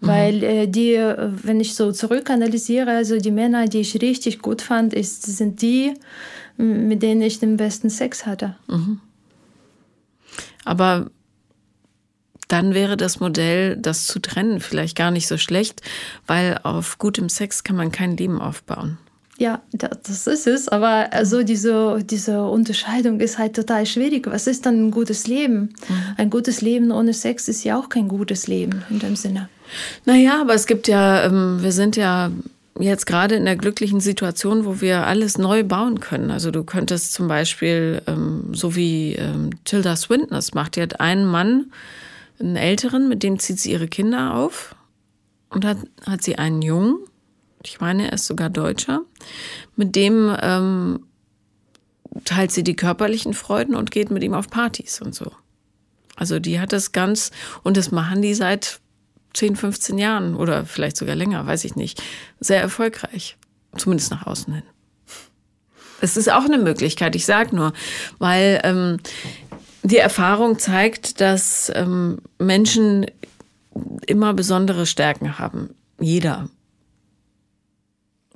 [0.00, 0.06] Mhm.
[0.06, 4.92] Weil äh, die, wenn ich so zurückanalysiere, also die Männer, die ich richtig gut fand,
[4.92, 5.94] ist, sind die,
[6.56, 8.56] mit denen ich den besten Sex hatte.
[8.68, 9.00] Mhm.
[10.64, 11.10] Aber
[12.48, 15.80] dann wäre das Modell, das zu trennen, vielleicht gar nicht so schlecht,
[16.26, 18.98] weil auf gutem Sex kann man kein Leben aufbauen.
[19.38, 20.68] Ja, das ist es.
[20.68, 24.26] Aber also diese, diese Unterscheidung ist halt total schwierig.
[24.26, 25.74] Was ist dann ein gutes Leben?
[25.88, 25.94] Mhm.
[26.16, 29.48] Ein gutes Leben ohne Sex ist ja auch kein gutes Leben in dem Sinne.
[30.04, 32.30] Naja, aber es gibt ja, ähm, wir sind ja
[32.78, 36.30] jetzt gerade in der glücklichen Situation, wo wir alles neu bauen können.
[36.30, 41.00] Also du könntest zum Beispiel, ähm, so wie ähm, Tilda Swinton das macht, die hat
[41.00, 41.72] einen Mann,
[42.38, 44.74] einen Älteren, mit dem zieht sie ihre Kinder auf
[45.50, 46.98] und hat, hat sie einen Jungen,
[47.66, 49.02] ich meine, er ist sogar Deutscher,
[49.76, 51.06] mit dem ähm,
[52.24, 55.32] teilt sie die körperlichen Freuden und geht mit ihm auf Partys und so.
[56.16, 57.30] Also die hat das ganz,
[57.62, 58.80] und das machen die seit
[59.34, 62.02] 10, 15 Jahren oder vielleicht sogar länger, weiß ich nicht,
[62.38, 63.36] sehr erfolgreich.
[63.76, 64.62] Zumindest nach außen hin.
[66.02, 67.72] Es ist auch eine Möglichkeit, ich sage nur,
[68.18, 68.98] weil ähm,
[69.82, 73.06] die Erfahrung zeigt, dass ähm, Menschen
[74.06, 75.70] immer besondere Stärken haben.
[75.98, 76.50] Jeder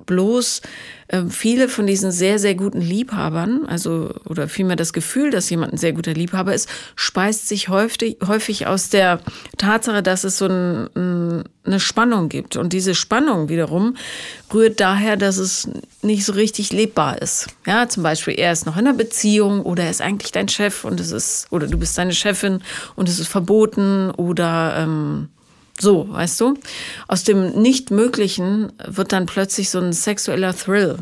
[0.07, 0.61] bloß
[1.09, 5.73] äh, viele von diesen sehr, sehr guten Liebhabern, also oder vielmehr das Gefühl, dass jemand
[5.73, 9.21] ein sehr guter Liebhaber ist, speist sich häufig, häufig aus der
[9.57, 12.57] Tatsache, dass es so ein, ein, eine Spannung gibt.
[12.57, 13.95] Und diese Spannung wiederum
[14.53, 15.69] rührt daher, dass es
[16.01, 17.47] nicht so richtig lebbar ist.
[17.65, 20.83] Ja, zum Beispiel, er ist noch in einer Beziehung oder er ist eigentlich dein Chef
[20.83, 22.61] und es ist, oder du bist seine Chefin
[22.95, 25.29] und es ist verboten oder ähm,
[25.79, 26.55] so, weißt du?
[27.07, 30.97] Aus dem Nichtmöglichen wird dann plötzlich so ein sexueller Thrill.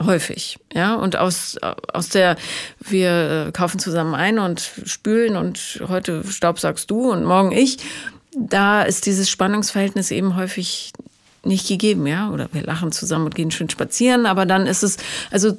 [0.00, 0.94] Häufig, ja.
[0.94, 1.56] Und aus,
[1.92, 2.36] aus der,
[2.80, 7.78] wir kaufen zusammen ein und spülen und heute staubsaugst du und morgen ich,
[8.36, 10.92] da ist dieses Spannungsverhältnis eben häufig
[11.44, 14.98] nicht gegeben, ja, oder wir lachen zusammen und gehen schön spazieren, aber dann ist es,
[15.30, 15.56] also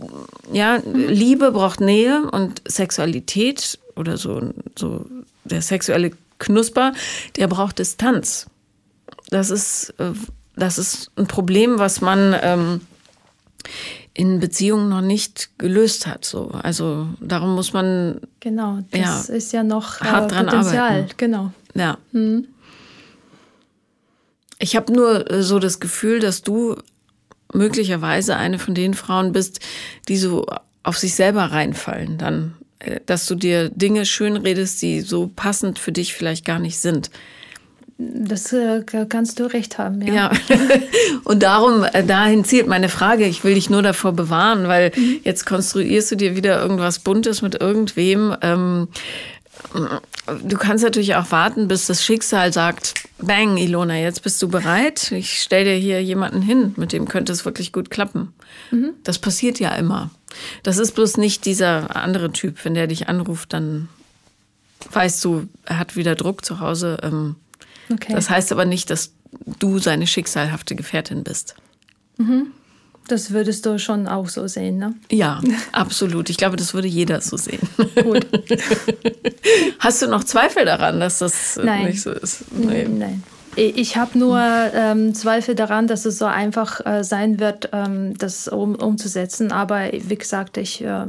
[0.54, 5.06] ja, Liebe braucht Nähe und Sexualität oder so, so
[5.44, 6.94] der sexuelle Knusper,
[7.36, 8.48] der braucht Distanz.
[9.30, 10.12] Das ist, äh,
[10.56, 12.82] das ist ein Problem, was man ähm,
[14.14, 16.26] in Beziehungen noch nicht gelöst hat.
[16.26, 16.50] So.
[16.64, 18.20] Also darum muss man.
[18.40, 20.92] Genau, das ja, ist ja noch äh, hart dran Potenzial.
[20.92, 21.14] Arbeiten.
[21.18, 21.52] Genau.
[21.76, 21.98] Ja.
[22.12, 22.48] Mhm.
[24.58, 26.76] Ich habe nur äh, so das Gefühl, dass du
[27.54, 29.60] möglicherweise eine von den Frauen bist,
[30.08, 30.46] die so
[30.84, 32.56] auf sich selber reinfallen dann
[33.06, 37.10] dass du dir Dinge schönredest, die so passend für dich vielleicht gar nicht sind.
[37.98, 40.14] Das äh, kannst du recht haben, ja.
[40.14, 40.32] ja.
[41.26, 43.26] Und darum, äh, dahin zielt meine Frage.
[43.26, 45.20] Ich will dich nur davor bewahren, weil mhm.
[45.26, 48.34] jetzt konstruierst du dir wieder irgendwas Buntes mit irgendwem.
[48.42, 48.88] Ähm,
[49.74, 55.12] du kannst natürlich auch warten, bis das Schicksal sagt, bang, Ilona, jetzt bist du bereit.
[55.12, 58.32] Ich stell dir hier jemanden hin, mit dem könnte es wirklich gut klappen.
[58.72, 58.92] Mhm.
[59.04, 60.10] Das passiert ja immer.
[60.64, 62.64] Das ist bloß nicht dieser andere Typ.
[62.64, 63.90] Wenn der dich anruft, dann
[64.92, 66.98] weißt du, er hat wieder Druck zu Hause.
[67.04, 67.36] Ähm,
[67.92, 68.14] okay.
[68.14, 69.14] Das heißt aber nicht, dass
[69.60, 71.56] du seine schicksalhafte Gefährtin bist.
[72.18, 72.48] Mhm.
[73.08, 74.94] Das würdest du schon auch so sehen, ne?
[75.10, 76.30] Ja, absolut.
[76.30, 77.68] Ich glaube, das würde jeder so sehen.
[78.04, 78.28] Gut.
[79.80, 81.88] Hast du noch Zweifel daran, dass das Nein.
[81.88, 82.46] nicht so ist?
[82.52, 82.88] Nee.
[82.88, 83.24] Nein.
[83.60, 88.48] Ich habe nur ähm, Zweifel daran, dass es so einfach äh, sein wird, ähm, das
[88.48, 89.52] um, umzusetzen.
[89.52, 91.06] Aber wie gesagt, ich äh,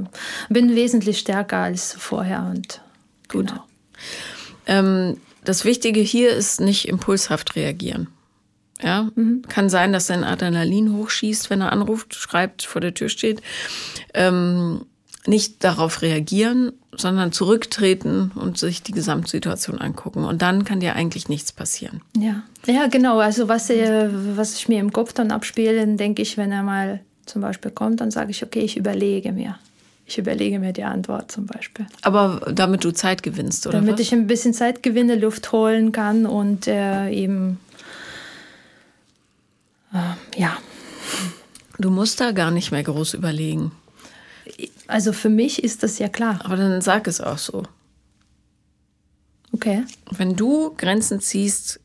[0.49, 2.51] bin wesentlich stärker als vorher.
[2.51, 2.81] Und,
[3.29, 3.49] Gut.
[3.49, 3.65] Genau.
[4.67, 8.09] Ähm, das Wichtige hier ist nicht impulshaft reagieren.
[8.83, 9.43] Ja, mhm.
[9.49, 13.43] kann sein, dass dein Adrenalin hochschießt, wenn er anruft, schreibt, vor der Tür steht.
[14.15, 14.87] Ähm,
[15.27, 20.25] nicht darauf reagieren, sondern zurücktreten und sich die Gesamtsituation angucken.
[20.25, 22.01] Und dann kann dir eigentlich nichts passieren.
[22.17, 23.19] Ja, ja genau.
[23.19, 27.01] Also was, äh, was ich mir im Kopf dann abspiele, denke ich, wenn er mal
[27.27, 29.57] zum Beispiel kommt, dann sage ich, okay, ich überlege mir.
[30.07, 31.87] Ich überlege mir die Antwort zum Beispiel.
[32.03, 33.79] Aber damit du Zeit gewinnst, oder?
[33.79, 34.01] Damit was?
[34.01, 37.61] ich ein bisschen Zeit gewinne, Luft holen kann und äh, eben,
[39.93, 40.57] äh, ja.
[41.79, 43.71] Du musst da gar nicht mehr groß überlegen.
[44.87, 46.41] Also für mich ist das ja klar.
[46.45, 47.63] Aber dann sag es auch so.
[49.53, 49.85] Okay.
[50.11, 51.81] Wenn du Grenzen ziehst,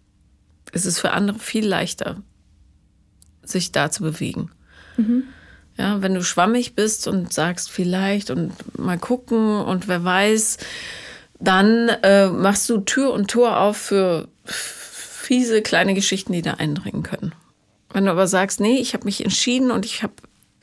[0.71, 2.21] ist es für andere viel leichter,
[3.43, 4.51] sich da zu bewegen.
[4.97, 5.23] Mhm.
[5.77, 10.57] Ja, wenn du schwammig bist und sagst vielleicht und mal gucken und wer weiß,
[11.39, 17.03] dann äh, machst du Tür und Tor auf für fiese kleine Geschichten, die da eindringen
[17.03, 17.33] können.
[17.91, 20.13] Wenn du aber sagst, nee, ich habe mich entschieden und ich habe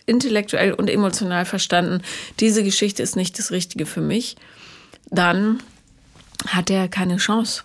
[0.06, 2.02] intellektuell und emotional verstanden,
[2.40, 4.36] diese Geschichte ist nicht das Richtige für mich,
[5.10, 5.62] dann
[6.46, 7.62] hat er keine Chance.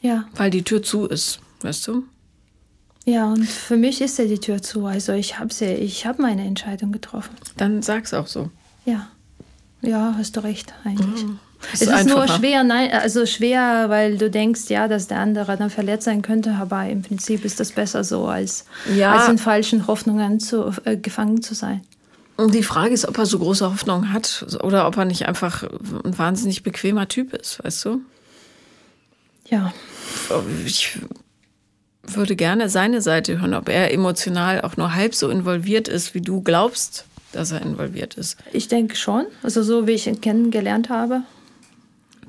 [0.00, 0.24] Ja.
[0.34, 2.04] Weil die Tür zu ist, weißt du?
[3.04, 4.86] Ja, und für mich ist ja die Tür zu.
[4.86, 7.34] Also ich habe ich hab meine Entscheidung getroffen.
[7.56, 8.50] Dann sag's auch so.
[8.84, 9.08] Ja.
[9.82, 11.24] Ja, hast du recht, eigentlich.
[11.24, 11.38] Mhm.
[11.72, 15.56] Es ist, ist nur schwer, nein, also schwer, weil du denkst, ja, dass der andere
[15.56, 19.12] dann verletzt sein könnte, aber im Prinzip ist das besser so, als, ja.
[19.14, 21.82] als in falschen Hoffnungen zu, äh, gefangen zu sein.
[22.36, 25.62] Und die Frage ist, ob er so große Hoffnung hat oder ob er nicht einfach
[25.62, 28.00] ein wahnsinnig bequemer Typ ist, weißt du?
[29.50, 29.74] Ja.
[30.64, 30.98] Ich
[32.02, 36.22] würde gerne seine Seite hören, ob er emotional auch nur halb so involviert ist, wie
[36.22, 38.38] du glaubst, dass er involviert ist.
[38.52, 39.26] Ich denke schon.
[39.42, 41.22] Also so wie ich ihn kennengelernt habe.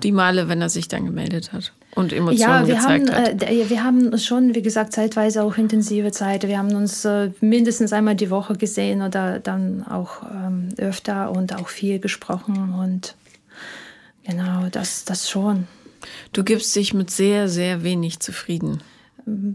[0.04, 3.44] Die Male, wenn er sich dann gemeldet hat und Emotionen ja, wir gezeigt haben, hat.
[3.44, 6.48] Äh, wir haben schon, wie gesagt, zeitweise auch intensive Zeit.
[6.48, 11.56] Wir haben uns äh, mindestens einmal die Woche gesehen oder dann auch ähm, öfter und
[11.56, 13.16] auch viel gesprochen und
[14.26, 15.68] genau, das, das schon.
[16.34, 18.82] Du gibst dich mit sehr, sehr wenig zufrieden.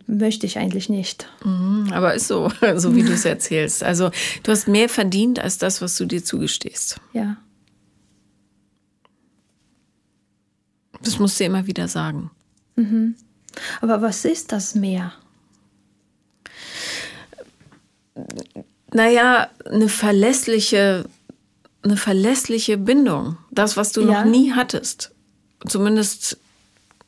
[0.07, 1.29] Möchte ich eigentlich nicht.
[1.45, 3.83] Mhm, aber ist so, so wie du es erzählst.
[3.83, 4.11] Also
[4.43, 7.01] du hast mehr verdient als das, was du dir zugestehst.
[7.13, 7.37] Ja.
[11.07, 12.31] Das musst du immer wieder sagen.
[12.77, 13.15] Mhm.
[13.81, 15.13] Aber was ist das mehr?
[18.93, 21.05] Naja, eine verlässliche,
[21.83, 23.37] eine verlässliche Bindung.
[23.51, 24.25] Das, was du Ja.
[24.25, 25.13] noch nie hattest.
[25.67, 26.39] Zumindest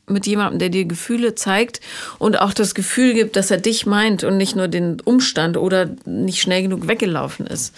[0.07, 1.81] mit jemandem, der dir Gefühle zeigt
[2.17, 5.89] und auch das Gefühl gibt, dass er dich meint und nicht nur den Umstand oder
[6.05, 7.75] nicht schnell genug weggelaufen ist.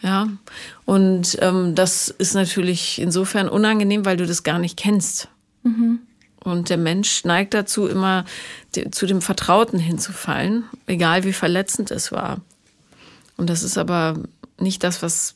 [0.00, 0.28] Ja,
[0.84, 5.28] und ähm, das ist natürlich insofern unangenehm, weil du das gar nicht kennst.
[6.44, 8.24] Und der Mensch neigt dazu, immer
[8.90, 12.40] zu dem Vertrauten hinzufallen, egal wie verletzend es war.
[13.36, 14.20] Und das ist aber
[14.60, 15.34] nicht das, was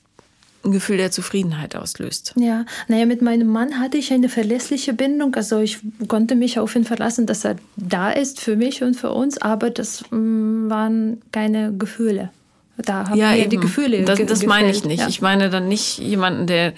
[0.65, 2.35] ein Gefühl der Zufriedenheit auslöst.
[2.37, 5.35] Ja, naja, mit meinem Mann hatte ich eine verlässliche Bindung.
[5.35, 9.13] Also ich konnte mich auf ihn verlassen, dass er da ist für mich und für
[9.13, 12.31] uns, aber das mm, waren keine Gefühle.
[12.77, 15.01] Da haben mir die Gefühle Das, das meine ich nicht.
[15.01, 15.09] Ja.
[15.09, 16.75] Ich meine dann nicht jemanden, der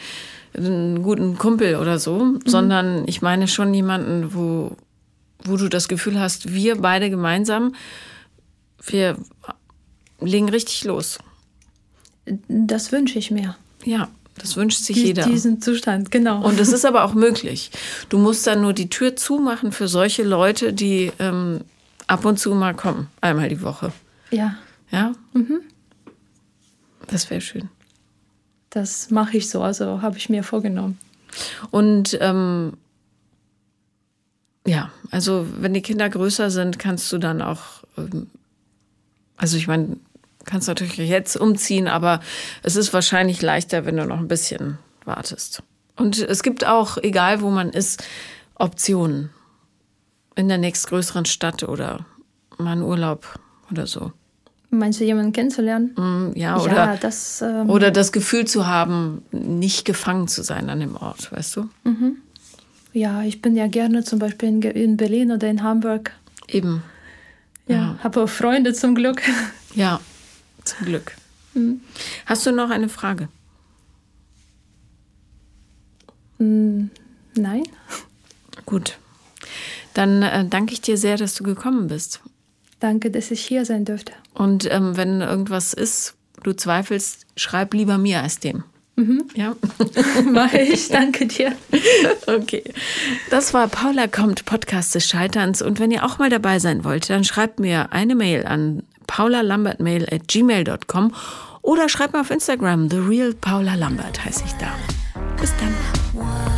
[0.55, 2.41] einen guten Kumpel oder so, Mhm.
[2.47, 4.77] sondern ich meine schon jemanden, wo,
[5.45, 7.75] wo du das Gefühl hast, wir beide gemeinsam,
[8.85, 9.17] wir
[10.21, 11.19] legen richtig los.
[12.49, 13.57] Das wünsche ich mir.
[13.85, 15.25] Ja, das wünscht sich Die, jeder.
[15.27, 16.43] Diesen Zustand, genau.
[16.45, 17.71] Und es ist aber auch möglich.
[18.09, 21.61] Du musst dann nur die Tür zumachen für solche Leute, die ähm,
[22.07, 23.93] ab und zu mal kommen, einmal die Woche.
[24.31, 24.57] ja,
[24.91, 25.13] Ja?
[27.07, 27.69] Das wäre schön.
[28.71, 29.63] Das mache ich so.
[29.63, 30.99] Also habe ich mir vorgenommen.
[31.71, 32.73] Und ähm,
[34.67, 38.29] ja, also wenn die Kinder größer sind, kannst du dann auch, ähm,
[39.37, 39.97] also ich meine,
[40.45, 42.21] kannst natürlich jetzt umziehen, aber
[42.63, 45.63] es ist wahrscheinlich leichter, wenn du noch ein bisschen wartest.
[45.97, 48.03] Und es gibt auch, egal wo man ist,
[48.55, 49.31] Optionen
[50.35, 52.07] in der nächstgrößeren Stadt oder
[52.59, 53.39] mal einen Urlaub
[53.71, 54.13] oder so.
[54.73, 55.95] Meinst du, jemanden kennenzulernen?
[55.97, 57.43] Mm, Ja, ja, oder, das.
[57.43, 61.69] Ähm, oder das Gefühl zu haben, nicht gefangen zu sein an dem Ort, weißt du?
[62.93, 66.13] ja, ich bin ja gerne zum Beispiel in, in Berlin oder in Hamburg.
[66.49, 66.83] Eben.
[67.67, 69.23] Ja, habe auch Freunde zum Glück.
[69.77, 70.01] Ja,
[70.65, 71.15] zum Glück.
[72.27, 73.29] Hast du noch eine Frage?
[76.39, 77.63] Nein?
[78.67, 78.99] Gut.
[79.95, 82.21] Dann äh, danke ich dir sehr, dass du gekommen bist.
[82.81, 84.13] Danke, dass ich hier sein dürfte.
[84.35, 88.65] Und ähm, wenn irgendwas ist, du zweifelst, schreib lieber mir als dem.
[89.35, 89.55] Ja.
[90.33, 90.89] Mache ich.
[90.89, 91.53] Danke dir.
[92.27, 92.63] Okay.
[93.31, 95.63] Das war Paula kommt, Podcast des Scheiterns.
[95.63, 100.07] Und wenn ihr auch mal dabei sein wollt, dann schreibt mir eine Mail an paulalambertmail
[100.13, 101.13] at gmail.com
[101.63, 104.73] oder schreibt mir auf Instagram, The Real Paula Lambert heiße ich da.
[105.41, 106.50] Bis dann.